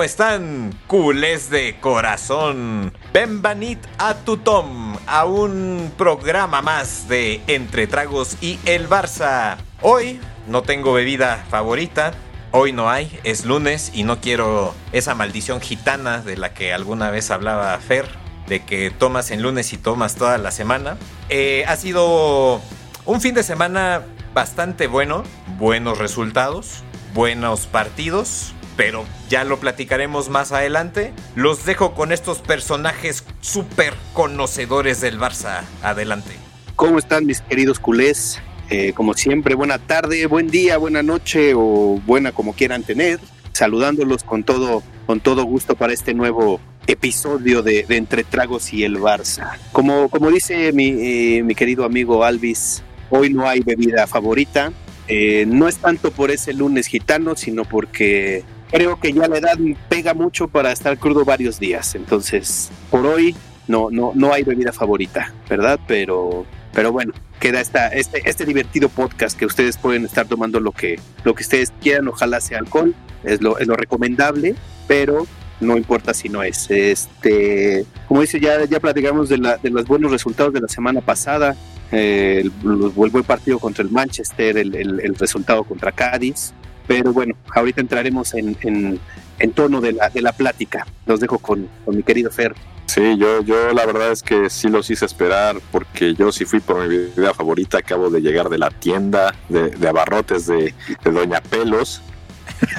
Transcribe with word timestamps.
¿cómo 0.00 0.06
están? 0.06 0.74
Culés 0.86 1.50
de 1.50 1.78
corazón. 1.78 2.90
Benvanit 3.12 3.78
a 3.98 4.14
Tutom, 4.14 4.96
a 5.06 5.26
un 5.26 5.92
programa 5.98 6.62
más 6.62 7.06
de 7.06 7.42
Entre 7.48 7.86
Tragos 7.86 8.38
y 8.40 8.58
el 8.64 8.88
Barça. 8.88 9.58
Hoy 9.82 10.18
no 10.46 10.62
tengo 10.62 10.94
bebida 10.94 11.44
favorita. 11.50 12.14
Hoy 12.50 12.72
no 12.72 12.88
hay, 12.88 13.20
es 13.24 13.44
lunes 13.44 13.90
y 13.92 14.04
no 14.04 14.22
quiero 14.22 14.74
esa 14.92 15.14
maldición 15.14 15.60
gitana 15.60 16.22
de 16.22 16.38
la 16.38 16.54
que 16.54 16.72
alguna 16.72 17.10
vez 17.10 17.30
hablaba 17.30 17.76
Fer, 17.76 18.08
de 18.46 18.64
que 18.64 18.90
tomas 18.90 19.30
en 19.30 19.42
lunes 19.42 19.70
y 19.74 19.76
tomas 19.76 20.14
toda 20.14 20.38
la 20.38 20.50
semana. 20.50 20.96
Eh, 21.28 21.66
ha 21.68 21.76
sido 21.76 22.62
un 23.04 23.20
fin 23.20 23.34
de 23.34 23.42
semana 23.42 24.00
bastante 24.32 24.86
bueno, 24.86 25.24
buenos 25.58 25.98
resultados, 25.98 26.84
buenos 27.12 27.66
partidos, 27.66 28.54
pero 28.76 29.04
ya 29.28 29.44
lo 29.44 29.58
platicaremos 29.58 30.28
más 30.28 30.52
adelante. 30.52 31.12
Los 31.34 31.64
dejo 31.64 31.94
con 31.94 32.12
estos 32.12 32.38
personajes 32.38 33.24
súper 33.40 33.94
conocedores 34.12 35.00
del 35.00 35.18
Barça. 35.18 35.62
Adelante. 35.82 36.32
¿Cómo 36.76 36.98
están 36.98 37.26
mis 37.26 37.40
queridos 37.42 37.78
culés? 37.78 38.40
Eh, 38.70 38.92
como 38.94 39.14
siempre, 39.14 39.54
buena 39.54 39.78
tarde, 39.78 40.26
buen 40.26 40.48
día, 40.48 40.78
buena 40.78 41.02
noche 41.02 41.52
o 41.54 42.00
buena 42.06 42.32
como 42.32 42.54
quieran 42.54 42.82
tener. 42.82 43.18
Saludándolos 43.52 44.22
con 44.22 44.44
todo, 44.44 44.82
con 45.06 45.20
todo 45.20 45.44
gusto 45.44 45.74
para 45.74 45.92
este 45.92 46.14
nuevo 46.14 46.60
episodio 46.86 47.62
de, 47.62 47.84
Entre 47.88 48.24
Tragos 48.24 48.72
y 48.72 48.84
el 48.84 48.98
Barça. 48.98 49.58
Como, 49.72 50.08
como 50.08 50.30
dice 50.30 50.72
mi, 50.72 50.88
eh, 50.88 51.42
mi 51.42 51.54
querido 51.54 51.84
amigo 51.84 52.24
Alvis, 52.24 52.82
hoy 53.10 53.30
no 53.30 53.48
hay 53.48 53.60
bebida 53.60 54.06
favorita. 54.06 54.72
Eh, 55.08 55.44
no 55.46 55.66
es 55.66 55.78
tanto 55.78 56.12
por 56.12 56.30
ese 56.30 56.52
lunes 56.52 56.86
gitano, 56.86 57.34
sino 57.34 57.64
porque 57.64 58.44
creo 58.70 58.98
que 58.98 59.12
ya 59.12 59.28
la 59.28 59.38
edad 59.38 59.58
pega 59.88 60.14
mucho 60.14 60.48
para 60.48 60.72
estar 60.72 60.98
crudo 60.98 61.24
varios 61.24 61.58
días. 61.58 61.94
Entonces, 61.94 62.70
por 62.90 63.06
hoy 63.06 63.34
no, 63.68 63.90
no, 63.90 64.12
no 64.14 64.32
hay 64.32 64.42
bebida 64.42 64.72
favorita, 64.72 65.32
¿verdad? 65.48 65.78
Pero, 65.86 66.44
pero 66.72 66.92
bueno, 66.92 67.12
queda 67.38 67.60
esta, 67.60 67.88
este, 67.88 68.28
este 68.28 68.44
divertido 68.44 68.88
podcast 68.88 69.38
que 69.38 69.46
ustedes 69.46 69.76
pueden 69.76 70.04
estar 70.04 70.26
tomando 70.26 70.60
lo 70.60 70.72
que, 70.72 70.98
lo 71.24 71.34
que 71.34 71.42
ustedes 71.42 71.72
quieran, 71.80 72.08
ojalá 72.08 72.40
sea 72.40 72.58
alcohol, 72.58 72.94
es 73.24 73.40
lo, 73.40 73.58
es 73.58 73.66
lo 73.66 73.76
recomendable, 73.76 74.54
pero 74.86 75.26
no 75.60 75.76
importa 75.76 76.14
si 76.14 76.28
no 76.28 76.42
es. 76.42 76.70
Este, 76.70 77.84
como 78.08 78.22
dice, 78.22 78.40
ya, 78.40 78.64
ya 78.64 78.80
platicamos 78.80 79.28
de, 79.28 79.38
la, 79.38 79.56
de 79.58 79.70
los 79.70 79.86
buenos 79.86 80.10
resultados 80.10 80.52
de 80.52 80.60
la 80.60 80.68
semana 80.68 81.00
pasada, 81.00 81.56
eh, 81.92 82.42
el, 82.42 82.50
buen 82.50 83.24
partido 83.24 83.58
contra 83.58 83.84
el 83.84 83.90
Manchester, 83.90 84.58
el, 84.58 84.74
el, 84.74 85.14
resultado 85.16 85.64
contra 85.64 85.92
Cádiz, 85.92 86.52
pero 86.90 87.12
bueno, 87.12 87.36
ahorita 87.54 87.80
entraremos 87.80 88.34
en, 88.34 88.56
en, 88.62 88.98
en 89.38 89.52
tono 89.52 89.80
de 89.80 89.92
la, 89.92 90.10
de 90.10 90.20
la 90.22 90.32
plática. 90.32 90.88
Los 91.06 91.20
dejo 91.20 91.38
con, 91.38 91.68
con 91.84 91.96
mi 91.96 92.02
querido 92.02 92.32
Fer. 92.32 92.52
Sí, 92.86 93.16
yo, 93.16 93.42
yo 93.44 93.72
la 93.72 93.86
verdad 93.86 94.10
es 94.10 94.24
que 94.24 94.50
sí 94.50 94.68
los 94.68 94.90
hice 94.90 95.04
esperar 95.04 95.60
porque 95.70 96.16
yo 96.16 96.32
sí 96.32 96.44
fui 96.46 96.58
por 96.58 96.82
mi 96.82 96.88
bebida 96.88 97.32
favorita. 97.32 97.78
Acabo 97.78 98.10
de 98.10 98.20
llegar 98.20 98.48
de 98.48 98.58
la 98.58 98.70
tienda 98.70 99.36
de, 99.48 99.88
abarrotes 99.88 100.48
de, 100.48 100.74
de 101.04 101.10
Doña 101.12 101.40
Pelos. 101.40 102.02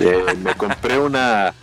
Eh, 0.01 0.25
me 0.43 0.55
compré 0.55 0.99
una, 0.99 1.53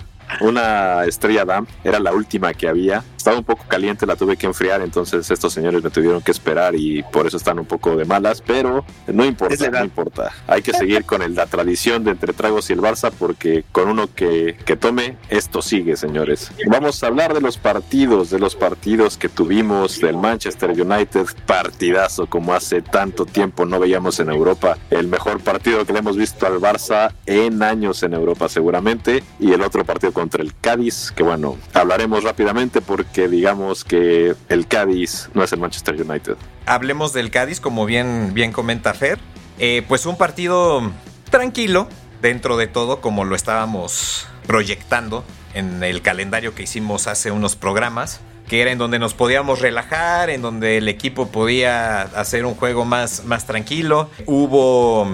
una 0.40 1.04
estrella 1.04 1.44
DAM, 1.44 1.66
era 1.84 2.00
la 2.00 2.14
última 2.14 2.54
que 2.54 2.66
había. 2.66 3.04
Estaba 3.28 3.40
un 3.40 3.44
poco 3.44 3.64
caliente, 3.68 4.06
la 4.06 4.16
tuve 4.16 4.38
que 4.38 4.46
enfriar, 4.46 4.80
entonces 4.80 5.30
estos 5.30 5.52
señores 5.52 5.84
me 5.84 5.90
tuvieron 5.90 6.22
que 6.22 6.30
esperar 6.30 6.74
y 6.74 7.02
por 7.02 7.26
eso 7.26 7.36
están 7.36 7.58
un 7.58 7.66
poco 7.66 7.94
de 7.94 8.06
malas, 8.06 8.40
pero 8.40 8.86
no 9.06 9.22
importa, 9.22 9.68
no 9.70 9.84
importa. 9.84 10.32
Hay 10.46 10.62
que 10.62 10.72
seguir 10.72 11.04
con 11.04 11.20
la 11.34 11.44
tradición 11.44 12.04
de 12.04 12.12
entre 12.12 12.32
tragos 12.32 12.70
y 12.70 12.72
el 12.72 12.80
Barça 12.80 13.12
porque 13.12 13.66
con 13.70 13.90
uno 13.90 14.08
que, 14.14 14.56
que 14.64 14.76
tome, 14.76 15.18
esto 15.28 15.60
sigue, 15.60 15.98
señores. 15.98 16.52
Vamos 16.68 17.02
a 17.02 17.08
hablar 17.08 17.34
de 17.34 17.42
los 17.42 17.58
partidos, 17.58 18.30
de 18.30 18.38
los 18.38 18.56
partidos 18.56 19.18
que 19.18 19.28
tuvimos 19.28 20.00
del 20.00 20.16
Manchester 20.16 20.70
United, 20.70 21.26
partidazo 21.44 22.28
como 22.28 22.54
hace 22.54 22.80
tanto 22.80 23.26
tiempo 23.26 23.66
no 23.66 23.78
veíamos 23.78 24.20
en 24.20 24.30
Europa, 24.30 24.78
el 24.88 25.06
mejor 25.06 25.40
partido 25.40 25.84
que 25.84 25.92
le 25.92 25.98
hemos 25.98 26.16
visto 26.16 26.46
al 26.46 26.60
Barça 26.60 27.12
en 27.26 27.62
años 27.62 28.02
en 28.02 28.14
Europa 28.14 28.48
seguramente, 28.48 29.22
y 29.38 29.52
el 29.52 29.60
otro 29.60 29.84
partido 29.84 30.14
contra 30.14 30.42
el 30.42 30.54
Cádiz, 30.58 31.12
que 31.14 31.22
bueno, 31.22 31.58
hablaremos 31.74 32.24
rápidamente 32.24 32.80
porque 32.80 33.17
digamos 33.26 33.84
que 33.84 34.34
el 34.48 34.68
Cádiz 34.68 35.28
no 35.34 35.42
es 35.42 35.52
el 35.52 35.58
Manchester 35.58 36.00
United. 36.00 36.36
Hablemos 36.66 37.12
del 37.12 37.30
Cádiz, 37.30 37.58
como 37.60 37.86
bien, 37.86 38.32
bien 38.34 38.52
comenta 38.52 38.94
Fer. 38.94 39.18
Eh, 39.58 39.82
pues 39.88 40.06
un 40.06 40.16
partido 40.16 40.92
tranquilo 41.30 41.88
dentro 42.22 42.56
de 42.56 42.68
todo, 42.68 43.00
como 43.00 43.24
lo 43.24 43.34
estábamos 43.34 44.26
proyectando 44.46 45.24
en 45.54 45.82
el 45.82 46.02
calendario 46.02 46.54
que 46.54 46.62
hicimos 46.62 47.06
hace 47.06 47.30
unos 47.30 47.56
programas, 47.56 48.20
que 48.46 48.62
era 48.62 48.70
en 48.70 48.78
donde 48.78 48.98
nos 48.98 49.14
podíamos 49.14 49.60
relajar, 49.60 50.30
en 50.30 50.42
donde 50.42 50.78
el 50.78 50.88
equipo 50.88 51.28
podía 51.28 52.02
hacer 52.02 52.46
un 52.46 52.54
juego 52.54 52.84
más, 52.84 53.24
más 53.24 53.46
tranquilo. 53.46 54.10
Hubo 54.26 55.06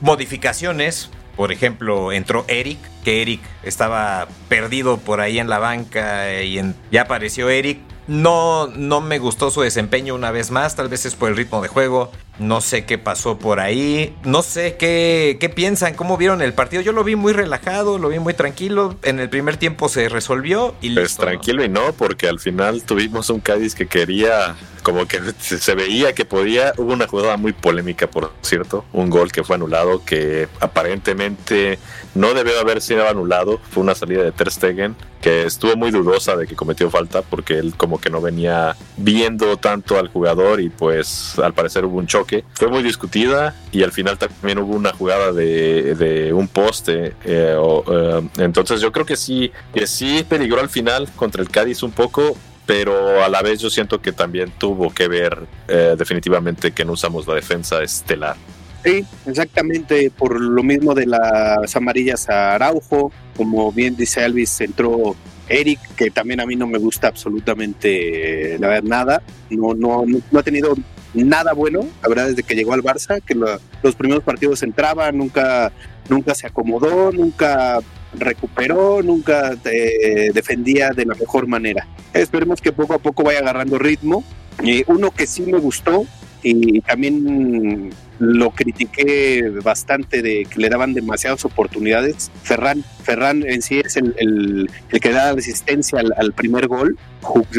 modificaciones, 0.00 1.10
por 1.38 1.52
ejemplo, 1.52 2.10
entró 2.10 2.44
Eric, 2.48 2.80
que 3.04 3.22
Eric 3.22 3.40
estaba 3.62 4.26
perdido 4.48 4.98
por 4.98 5.20
ahí 5.20 5.38
en 5.38 5.48
la 5.48 5.60
banca 5.60 6.42
y 6.42 6.60
ya 6.90 7.02
apareció 7.02 7.48
Eric. 7.48 7.78
No, 8.08 8.66
no 8.66 9.00
me 9.00 9.20
gustó 9.20 9.52
su 9.52 9.60
desempeño 9.60 10.16
una 10.16 10.32
vez 10.32 10.50
más, 10.50 10.74
tal 10.74 10.88
vez 10.88 11.06
es 11.06 11.14
por 11.14 11.28
el 11.28 11.36
ritmo 11.36 11.62
de 11.62 11.68
juego. 11.68 12.10
No 12.40 12.60
sé 12.60 12.86
qué 12.86 12.98
pasó 12.98 13.38
por 13.38 13.60
ahí. 13.60 14.16
No 14.24 14.42
sé 14.42 14.76
qué, 14.76 15.36
qué 15.38 15.48
piensan, 15.48 15.94
cómo 15.94 16.16
vieron 16.16 16.42
el 16.42 16.54
partido. 16.54 16.82
Yo 16.82 16.90
lo 16.90 17.04
vi 17.04 17.14
muy 17.14 17.32
relajado, 17.32 17.98
lo 17.98 18.08
vi 18.08 18.18
muy 18.18 18.34
tranquilo. 18.34 18.96
En 19.04 19.20
el 19.20 19.28
primer 19.28 19.58
tiempo 19.58 19.88
se 19.88 20.08
resolvió 20.08 20.74
y 20.80 20.92
Pues 20.92 21.16
tranquilo 21.16 21.64
y 21.64 21.68
no, 21.68 21.92
porque 21.92 22.28
al 22.28 22.40
final 22.40 22.82
tuvimos 22.82 23.30
un 23.30 23.38
Cádiz 23.38 23.76
que 23.76 23.86
quería 23.86 24.56
como 24.88 25.06
que 25.06 25.20
se 25.38 25.74
veía 25.74 26.14
que 26.14 26.24
podía. 26.24 26.72
Hubo 26.78 26.94
una 26.94 27.06
jugada 27.06 27.36
muy 27.36 27.52
polémica, 27.52 28.06
por 28.06 28.32
cierto, 28.40 28.86
un 28.94 29.10
gol 29.10 29.30
que 29.30 29.44
fue 29.44 29.56
anulado 29.56 30.02
que 30.02 30.48
aparentemente 30.60 31.78
no 32.14 32.32
debió 32.32 32.58
haber 32.58 32.80
sido 32.80 33.06
anulado. 33.06 33.60
Fue 33.70 33.82
una 33.82 33.94
salida 33.94 34.22
de 34.22 34.32
Ter 34.32 34.50
Stegen 34.50 34.96
que 35.20 35.44
estuvo 35.44 35.76
muy 35.76 35.90
dudosa 35.90 36.36
de 36.36 36.46
que 36.46 36.54
cometió 36.54 36.88
falta 36.90 37.20
porque 37.22 37.58
él 37.58 37.74
como 37.76 38.00
que 38.00 38.08
no 38.08 38.20
venía 38.20 38.76
viendo 38.96 39.56
tanto 39.56 39.98
al 39.98 40.08
jugador 40.08 40.60
y 40.60 40.70
pues 40.70 41.38
al 41.38 41.52
parecer 41.52 41.84
hubo 41.84 41.98
un 41.98 42.06
choque. 42.06 42.44
Fue 42.54 42.68
muy 42.68 42.82
discutida 42.82 43.54
y 43.70 43.82
al 43.82 43.92
final 43.92 44.16
también 44.16 44.58
hubo 44.58 44.74
una 44.74 44.94
jugada 44.94 45.32
de, 45.32 45.96
de 45.96 46.32
un 46.32 46.48
poste. 46.48 47.14
Eh, 47.24 47.54
o, 47.58 47.84
eh, 47.86 48.28
entonces 48.38 48.80
yo 48.80 48.90
creo 48.90 49.04
que 49.04 49.16
sí, 49.16 49.52
que 49.74 49.86
sí 49.86 50.24
peligró 50.26 50.60
al 50.60 50.70
final 50.70 51.10
contra 51.14 51.42
el 51.42 51.50
Cádiz 51.50 51.82
un 51.82 51.92
poco, 51.92 52.38
pero 52.68 53.24
a 53.24 53.30
la 53.30 53.40
vez 53.40 53.60
yo 53.60 53.70
siento 53.70 54.02
que 54.02 54.12
también 54.12 54.52
tuvo 54.58 54.92
que 54.92 55.08
ver 55.08 55.46
eh, 55.68 55.94
definitivamente 55.98 56.72
que 56.72 56.84
no 56.84 56.92
usamos 56.92 57.26
la 57.26 57.34
defensa 57.34 57.82
estelar. 57.82 58.36
Sí, 58.84 59.06
exactamente, 59.24 60.10
por 60.10 60.38
lo 60.38 60.62
mismo 60.62 60.94
de 60.94 61.06
las 61.06 61.74
amarillas 61.74 62.28
a 62.28 62.54
Araujo, 62.54 63.10
como 63.38 63.72
bien 63.72 63.96
dice 63.96 64.22
Elvis, 64.22 64.60
entró 64.60 65.16
Eric, 65.48 65.80
que 65.96 66.10
también 66.10 66.40
a 66.40 66.46
mí 66.46 66.56
no 66.56 66.66
me 66.66 66.78
gusta 66.78 67.08
absolutamente 67.08 68.58
la 68.58 68.68
verdad 68.68 68.82
nada, 68.82 69.22
no, 69.48 69.72
no, 69.72 70.04
no 70.30 70.38
ha 70.38 70.42
tenido 70.42 70.74
nada 71.14 71.52
bueno, 71.52 71.86
la 72.02 72.08
verdad, 72.08 72.28
desde 72.28 72.42
que 72.42 72.54
llegó 72.54 72.72
al 72.74 72.82
Barça, 72.82 73.22
que 73.22 73.34
lo, 73.34 73.58
los 73.82 73.94
primeros 73.94 74.24
partidos 74.24 74.62
entraba, 74.62 75.10
nunca, 75.12 75.72
nunca 76.08 76.34
se 76.34 76.46
acomodó, 76.46 77.12
nunca 77.12 77.80
recuperó, 78.14 79.02
nunca 79.02 79.56
eh, 79.64 80.30
defendía 80.32 80.90
de 80.90 81.06
la 81.06 81.14
mejor 81.14 81.46
manera. 81.46 81.86
Esperemos 82.12 82.60
que 82.60 82.72
poco 82.72 82.94
a 82.94 82.98
poco 82.98 83.22
vaya 83.22 83.40
agarrando 83.40 83.78
ritmo. 83.78 84.24
Eh, 84.64 84.84
uno 84.86 85.10
que 85.10 85.26
sí 85.26 85.42
me 85.42 85.58
gustó 85.58 86.06
y 86.42 86.80
también 86.80 87.90
lo 88.18 88.50
critiqué 88.50 89.50
bastante 89.62 90.22
de 90.22 90.44
que 90.44 90.60
le 90.60 90.68
daban 90.68 90.94
demasiadas 90.94 91.44
oportunidades. 91.44 92.30
Ferran, 92.42 92.84
Ferran 93.02 93.44
en 93.46 93.62
sí 93.62 93.80
es 93.84 93.96
el 93.96 94.70
que 94.90 95.10
da 95.10 95.34
resistencia 95.34 96.00
al, 96.00 96.12
al, 96.16 96.32
primer 96.32 96.66
gol. 96.66 96.98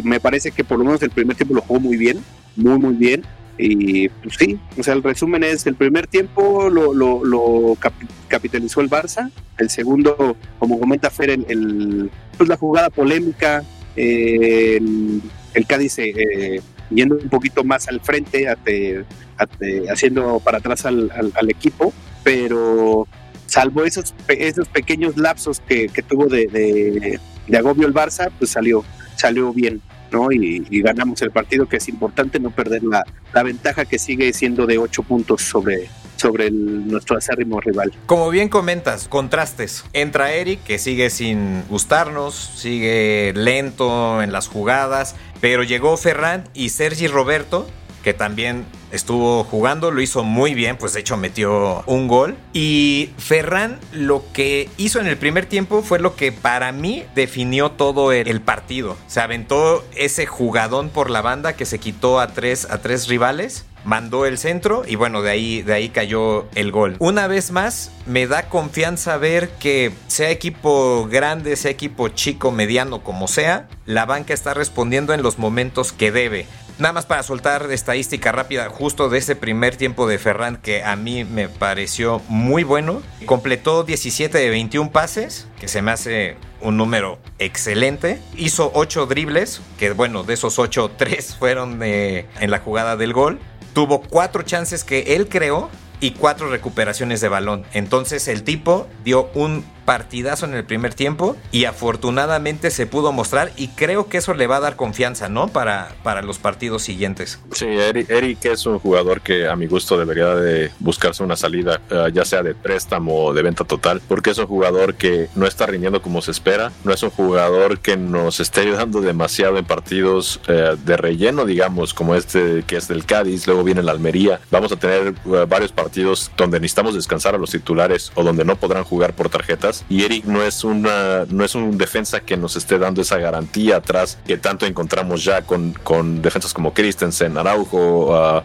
Me 0.04 0.20
parece 0.20 0.52
que 0.52 0.64
por 0.64 0.80
lo 0.80 0.86
menos 0.86 1.02
el 1.04 1.12
primer 1.12 1.36
tiempo 1.36 1.56
lo 1.56 1.62
jugó 1.62 1.80
muy 1.80 1.98
bien, 1.98 2.20
muy, 2.56 2.78
muy 2.78 2.96
bien. 2.96 3.24
Y 3.62 4.08
pues 4.08 4.36
sí, 4.40 4.58
o 4.78 4.84
sea, 4.84 4.94
el 4.94 5.04
resumen 5.04 5.44
es 5.44 5.68
el 5.68 5.76
primer 5.76 6.08
tiempo 6.08 6.70
lo, 6.70 6.94
lo, 6.94 7.26
lo 7.26 7.76
cap 7.78 7.94
capitalizó 8.30 8.80
el 8.80 8.90
Barça, 8.90 9.32
el 9.58 9.70
segundo, 9.70 10.38
como 10.60 10.80
comenta 10.80 11.10
Fer, 11.10 11.32
el, 11.32 12.10
pues 12.38 12.48
la 12.48 12.56
jugada 12.56 12.90
polémica, 12.90 13.66
el, 13.98 15.22
Cádiz 15.68 16.00
eh, 16.00 16.62
yendo 16.90 17.16
un 17.16 17.28
poquito 17.28 17.66
más 17.66 17.90
al 17.90 18.00
frente, 18.00 18.48
ate, 18.48 19.04
ate, 19.38 19.90
haciendo 19.92 20.40
para 20.40 20.60
atrás 20.60 20.86
al, 20.86 21.12
al, 21.12 21.34
al, 21.36 21.50
equipo, 21.50 21.92
pero 22.24 23.10
salvo 23.46 23.84
esos, 23.84 24.16
esos 24.30 24.70
pequeños 24.70 25.18
lapsos 25.18 25.60
que, 25.60 25.90
tuvo 26.08 26.28
de, 26.28 27.20
de 27.46 27.58
agobio 27.58 27.88
el 27.88 27.94
Barça, 27.94 28.32
pues 28.40 28.52
salió, 28.52 28.86
salió 29.18 29.52
bien. 29.52 29.82
¿No? 30.12 30.32
Y, 30.32 30.60
ganamos 30.82 31.22
el 31.22 31.32
partido, 31.32 31.68
que 31.68 31.78
es 31.78 31.90
importante 31.90 32.40
no 32.40 32.52
perder 32.52 32.84
la, 32.84 33.04
ventaja 33.44 33.86
que 33.86 34.00
sigue 34.00 34.32
siendo 34.34 34.66
de 34.66 34.78
8 34.78 35.04
puntos 35.04 35.42
sobre, 35.42 35.90
sobre 36.16 36.52
nuestro 36.52 37.18
acérrimo 37.18 37.60
rival. 37.62 37.94
Como 38.06 38.30
bien 38.30 38.50
comentas, 38.50 39.08
contrastes. 39.08 39.86
Entra 39.94 40.34
Eric, 40.34 40.64
que 40.64 40.78
sigue 40.78 41.10
sin 41.10 41.64
gustarnos, 41.70 42.36
sigue 42.36 43.34
lento 43.36 44.22
en 44.22 44.32
las 44.32 44.48
jugadas, 44.48 45.16
pero 45.42 45.64
llegó 45.64 45.96
Ferran 45.98 46.44
y 46.54 46.70
Sergi 46.70 47.08
Roberto, 47.08 47.68
que 48.04 48.14
también 48.14 48.66
estuvo 48.92 49.44
jugando, 49.44 49.92
lo 49.92 50.02
hizo 50.02 50.24
muy 50.24 50.54
bien, 50.54 50.78
pues 50.78 50.94
de 50.94 51.02
hecho 51.02 51.18
metió 51.18 51.84
un 51.86 52.08
gol. 52.08 52.36
Y 52.54 53.12
Ferran 53.18 53.80
lo 53.92 54.24
que 54.34 54.70
hizo 54.78 55.00
en 55.00 55.08
el 55.08 55.18
primer 55.18 55.46
tiempo 55.46 55.82
fue 55.82 56.00
lo 56.00 56.16
que 56.16 56.32
para 56.32 56.72
mí 56.72 57.04
definió 57.16 57.72
todo 57.72 58.12
el, 58.12 58.42
partido. 58.42 58.98
Se 59.08 59.20
aventó 59.20 59.86
ese 59.96 60.26
jugadón 60.26 60.90
por 60.90 61.10
la 61.10 61.22
banda 61.22 61.54
que 61.54 61.66
se 61.66 61.80
quitó 61.80 62.20
a 62.20 62.28
tres, 62.28 62.66
a 62.70 62.82
tres 62.82 63.08
rivales 63.08 63.66
mandó 63.84 64.26
el 64.26 64.38
centro 64.38 64.84
y 64.86 64.96
bueno, 64.96 65.22
de 65.22 65.32
ahí, 65.32 65.62
de 65.62 65.74
ahí 65.74 65.90
cayó 65.90 66.48
el 66.56 66.72
gol. 66.72 66.96
Una 67.00 67.28
vez 67.28 67.52
más, 67.52 67.92
me 68.06 68.28
da 68.28 68.50
confianza 68.50 69.18
ver 69.18 69.50
que 69.52 69.92
sea 70.08 70.30
equipo 70.30 71.08
grande, 71.10 71.56
sea 71.56 71.72
equipo 71.72 72.10
chico, 72.10 72.52
mediano, 72.52 73.04
como 73.04 73.28
sea, 73.28 73.68
la 73.86 74.06
banca 74.06 74.34
está 74.34 74.54
respondiendo 74.54 75.14
en 75.14 75.24
los 75.24 75.40
momentos 75.40 75.92
que 75.92 76.12
debe. 76.12 76.46
Nada 76.80 76.94
más 76.94 77.06
para 77.06 77.24
soltar 77.24 77.70
estadística 77.74 78.32
rápida 78.32 78.70
justo 78.70 79.10
de 79.10 79.18
ese 79.18 79.36
primer 79.36 79.76
tiempo 79.76 80.08
de 80.08 80.18
Ferran 80.18 80.56
que 80.56 80.82
a 80.82 80.96
mí 80.96 81.26
me 81.26 81.50
pareció 81.50 82.22
muy 82.30 82.64
bueno. 82.64 83.02
Completó 83.26 83.84
17 83.84 84.38
de 84.38 84.50
21 84.50 84.90
pases, 84.90 85.50
que 85.60 85.68
se 85.68 85.82
me 85.82 85.92
hace 85.92 86.38
un 86.62 86.78
número 86.78 87.20
excelente. 87.38 88.22
Hizo 88.38 88.72
8 88.74 89.08
dribles, 89.08 89.60
que 89.78 89.92
bueno, 89.92 90.24
de 90.24 90.36
esos 90.36 90.58
8, 90.58 90.92
3 90.96 91.36
fueron 91.40 91.84
en 91.84 92.50
la 92.50 92.60
jugada 92.60 92.96
del 92.96 93.12
gol. 93.12 93.40
Tuvo 93.74 94.00
4 94.00 94.44
chances 94.44 94.86
que 94.86 95.18
él 95.18 95.28
creó 95.28 95.70
y 96.00 96.12
4 96.12 96.50
recuperaciones 96.50 97.20
de 97.20 97.28
balón. 97.28 97.66
Entonces 97.74 98.30
el 98.30 98.44
tipo 98.44 98.88
dio 99.04 99.30
un 99.34 99.66
partidazo 99.90 100.46
en 100.46 100.54
el 100.54 100.64
primer 100.66 100.94
tiempo 100.94 101.36
y 101.52 101.66
afortunadamente 101.66 102.70
se 102.70 102.86
pudo 102.86 103.12
mostrar 103.12 103.52
y 103.58 103.70
creo 103.70 104.08
que 104.08 104.20
eso 104.20 104.36
le 104.36 104.46
va 104.46 104.58
a 104.58 104.60
dar 104.60 104.76
confianza, 104.76 105.30
¿no? 105.30 105.48
Para, 105.48 105.96
para 106.04 106.22
los 106.22 106.38
partidos 106.38 106.84
siguientes. 106.84 107.40
Sí, 107.54 107.66
Eric, 107.66 108.46
es 108.46 108.68
un 108.68 108.78
jugador 108.78 109.22
que 109.22 109.48
a 109.48 109.56
mi 109.56 109.66
gusto 109.66 109.98
debería 109.98 110.36
de 110.36 110.70
buscarse 110.80 111.24
una 111.24 111.36
salida, 111.36 111.82
eh, 111.90 112.12
ya 112.14 112.24
sea 112.24 112.44
de 112.44 112.54
préstamo 112.54 113.16
o 113.16 113.34
de 113.34 113.42
venta 113.42 113.64
total, 113.64 114.00
porque 114.08 114.30
es 114.30 114.38
un 114.38 114.46
jugador 114.46 114.94
que 114.94 115.28
no 115.34 115.48
está 115.48 115.66
rindiendo 115.66 116.04
como 116.04 116.22
se 116.22 116.30
espera, 116.30 116.72
no 116.84 116.94
es 116.94 117.02
un 117.02 117.10
jugador 117.10 117.80
que 117.80 117.98
nos 117.98 118.40
esté 118.40 118.62
ayudando 118.62 119.02
demasiado 119.02 119.58
en 119.58 119.66
partidos 119.66 120.40
eh, 120.48 120.76
de 120.86 120.98
relleno, 120.98 121.46
digamos, 121.46 121.96
como 121.96 122.14
este 122.14 122.64
que 122.68 122.78
es 122.78 122.88
del 122.88 123.06
Cádiz, 123.06 123.48
luego 123.48 123.64
viene 123.64 123.82
la 123.82 123.94
Almería. 123.94 124.40
Vamos 124.52 124.72
a 124.72 124.76
tener 124.76 125.16
eh, 125.26 125.46
varios 125.50 125.72
partidos 125.72 126.30
donde 126.38 126.60
necesitamos 126.60 126.94
descansar 126.94 127.34
a 127.34 127.40
los 127.40 127.50
titulares 127.50 128.12
o 128.14 128.24
donde 128.24 128.46
no 128.46 128.56
podrán 128.56 128.84
jugar 128.84 129.14
por 129.14 129.30
tarjetas 129.30 129.79
y 129.90 130.04
Eric 130.04 130.26
no 130.26 130.44
es 130.44 130.64
una 130.64 131.26
no 131.30 131.44
es 131.44 131.56
un 131.56 131.78
defensa 131.78 132.20
que 132.22 132.38
nos 132.38 132.56
esté 132.56 132.78
dando 132.78 133.02
esa 133.02 133.18
garantía 133.18 133.78
atrás 133.78 134.18
que 134.26 134.38
tanto 134.38 134.66
encontramos 134.66 135.24
ya 135.24 135.42
con, 135.42 135.74
con 135.74 136.22
defensas 136.22 136.54
como 136.54 136.74
Christensen, 136.74 137.38
Araujo, 137.38 138.14
uh. 138.14 138.42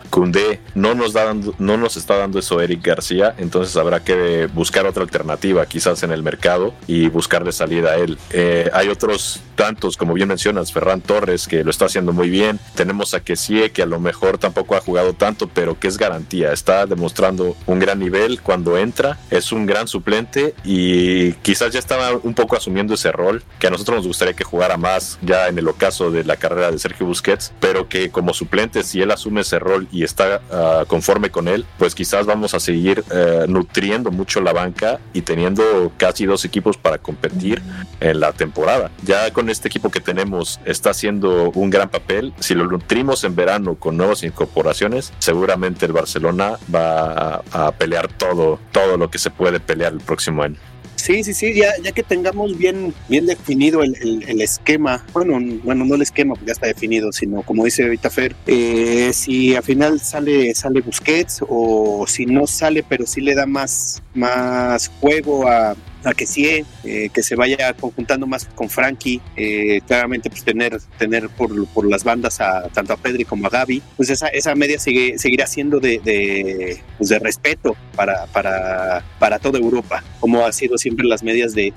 No 0.74 0.94
nos, 0.94 1.12
da, 1.12 1.34
no 1.58 1.76
nos 1.76 1.96
está 1.96 2.16
dando 2.16 2.38
eso 2.38 2.60
Eric 2.60 2.84
García, 2.84 3.34
entonces 3.38 3.76
habrá 3.76 4.02
que 4.02 4.48
buscar 4.52 4.86
otra 4.86 5.02
alternativa 5.02 5.66
quizás 5.66 6.02
en 6.02 6.12
el 6.12 6.22
mercado 6.22 6.74
y 6.86 7.08
buscarle 7.08 7.52
salida 7.52 7.92
a 7.92 7.96
él. 7.96 8.18
Eh, 8.30 8.70
hay 8.72 8.88
otros 8.88 9.40
tantos, 9.54 9.96
como 9.96 10.14
bien 10.14 10.28
mencionas, 10.28 10.72
Ferran 10.72 11.00
Torres, 11.00 11.46
que 11.46 11.64
lo 11.64 11.70
está 11.70 11.86
haciendo 11.86 12.12
muy 12.12 12.30
bien. 12.30 12.58
Tenemos 12.74 13.14
a 13.14 13.20
Kessie, 13.20 13.70
que 13.70 13.82
a 13.82 13.86
lo 13.86 14.00
mejor 14.00 14.38
tampoco 14.38 14.76
ha 14.76 14.80
jugado 14.80 15.12
tanto, 15.14 15.48
pero 15.48 15.78
que 15.78 15.88
es 15.88 15.98
garantía. 15.98 16.52
Está 16.52 16.86
demostrando 16.86 17.56
un 17.66 17.78
gran 17.78 17.98
nivel 17.98 18.40
cuando 18.40 18.78
entra. 18.78 19.18
Es 19.30 19.52
un 19.52 19.66
gran 19.66 19.88
suplente 19.88 20.54
y 20.64 21.23
quizás 21.32 21.72
ya 21.72 21.78
estaba 21.78 22.12
un 22.22 22.34
poco 22.34 22.56
asumiendo 22.56 22.94
ese 22.94 23.12
rol, 23.12 23.42
que 23.58 23.66
a 23.66 23.70
nosotros 23.70 23.98
nos 23.98 24.06
gustaría 24.06 24.34
que 24.34 24.44
jugara 24.44 24.76
más 24.76 25.18
ya 25.22 25.48
en 25.48 25.58
el 25.58 25.68
ocaso 25.68 26.10
de 26.10 26.24
la 26.24 26.36
carrera 26.36 26.70
de 26.70 26.78
Sergio 26.78 27.06
Busquets, 27.06 27.52
pero 27.60 27.88
que 27.88 28.10
como 28.10 28.34
suplente, 28.34 28.82
si 28.82 29.00
él 29.00 29.10
asume 29.10 29.42
ese 29.42 29.58
rol 29.58 29.88
y 29.90 30.04
está 30.04 30.40
ah, 30.50 30.84
conforme 30.86 31.30
con 31.30 31.48
él, 31.48 31.64
pues 31.78 31.94
quizás 31.94 32.26
vamos 32.26 32.54
a 32.54 32.60
seguir 32.60 33.04
eh, 33.10 33.46
nutriendo 33.48 34.10
mucho 34.10 34.40
la 34.40 34.52
banca 34.52 35.00
y 35.12 35.22
teniendo 35.22 35.92
casi 35.96 36.26
dos 36.26 36.44
equipos 36.44 36.76
para 36.76 36.98
competir 36.98 37.62
en 38.00 38.20
la 38.20 38.32
temporada. 38.32 38.90
Ya 39.04 39.32
con 39.32 39.50
este 39.50 39.68
equipo 39.68 39.90
que 39.90 40.00
tenemos 40.00 40.60
está 40.64 40.90
haciendo 40.90 41.50
un 41.50 41.70
gran 41.70 41.88
papel. 41.88 42.32
Si 42.40 42.54
lo 42.54 42.66
nutrimos 42.66 43.24
en 43.24 43.34
verano 43.34 43.76
con 43.76 43.96
nuevas 43.96 44.22
incorporaciones, 44.22 45.12
seguramente 45.18 45.86
el 45.86 45.92
Barcelona 45.92 46.58
va 46.74 47.12
a, 47.12 47.42
a 47.52 47.72
pelear 47.72 48.08
todo, 48.08 48.58
todo 48.72 48.96
lo 48.96 49.10
que 49.10 49.18
se 49.18 49.30
puede 49.30 49.60
pelear 49.60 49.92
el 49.92 50.00
próximo 50.00 50.42
año. 50.42 50.56
Sí, 50.96 51.22
sí, 51.22 51.34
sí, 51.34 51.54
ya, 51.54 51.72
ya 51.82 51.92
que 51.92 52.02
tengamos 52.02 52.56
bien, 52.56 52.94
bien 53.08 53.26
definido 53.26 53.82
el, 53.82 53.94
el, 54.26 54.40
esquema, 54.40 55.04
bueno, 55.12 55.38
bueno, 55.62 55.84
no 55.84 55.96
el 55.96 56.02
esquema, 56.02 56.34
porque 56.34 56.46
ya 56.46 56.52
está 56.52 56.66
definido, 56.66 57.12
sino 57.12 57.42
como 57.42 57.64
dice 57.64 57.84
ahorita 57.84 58.10
Fer, 58.10 58.34
eh, 58.46 59.10
si 59.12 59.54
al 59.54 59.62
final 59.62 60.00
sale, 60.00 60.54
sale 60.54 60.80
Busquets 60.80 61.40
o 61.46 62.06
si 62.06 62.26
no 62.26 62.46
sale, 62.46 62.82
pero 62.88 63.06
sí 63.06 63.20
le 63.20 63.34
da 63.34 63.44
más, 63.44 64.02
más 64.14 64.88
juego 65.00 65.46
a, 65.48 65.76
a 66.04 66.14
que 66.14 66.26
sí, 66.26 66.64
eh, 66.84 67.10
que 67.12 67.22
se 67.22 67.34
vaya 67.36 67.72
conjuntando 67.74 68.26
más 68.26 68.46
con 68.54 68.68
Frankie, 68.68 69.20
eh, 69.36 69.80
claramente 69.86 70.30
pues 70.30 70.44
tener, 70.44 70.78
tener 70.98 71.28
por, 71.28 71.66
por, 71.68 71.88
las 71.88 72.04
bandas 72.04 72.40
a 72.40 72.68
tanto 72.68 72.92
a 72.92 72.96
Pedri 72.96 73.24
como 73.24 73.46
a 73.46 73.50
Gaby, 73.50 73.82
pues 73.96 74.10
esa, 74.10 74.28
esa 74.28 74.54
media 74.54 74.78
sigue, 74.78 75.18
seguirá 75.18 75.46
siendo 75.46 75.80
de, 75.80 76.00
de, 76.00 76.82
pues 76.98 77.10
de 77.10 77.18
respeto 77.18 77.76
para, 77.94 78.26
para, 78.26 79.04
para 79.18 79.38
toda 79.38 79.58
Europa, 79.58 80.02
como 80.20 80.44
ha 80.44 80.52
sido 80.52 80.78
siempre 80.78 81.06
las 81.06 81.22
medias 81.22 81.54
de, 81.54 81.72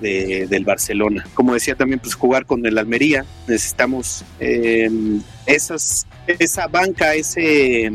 del 0.50 0.66
Barcelona. 0.66 1.28
Como 1.34 1.54
decía 1.54 1.76
también, 1.76 2.00
pues 2.00 2.16
jugar 2.16 2.46
con 2.46 2.66
el 2.66 2.78
Almería, 2.78 3.26
necesitamos 3.48 4.24
eh, 4.40 4.90
esas 5.46 6.06
esa 6.28 6.68
banca, 6.68 7.16
ese, 7.16 7.92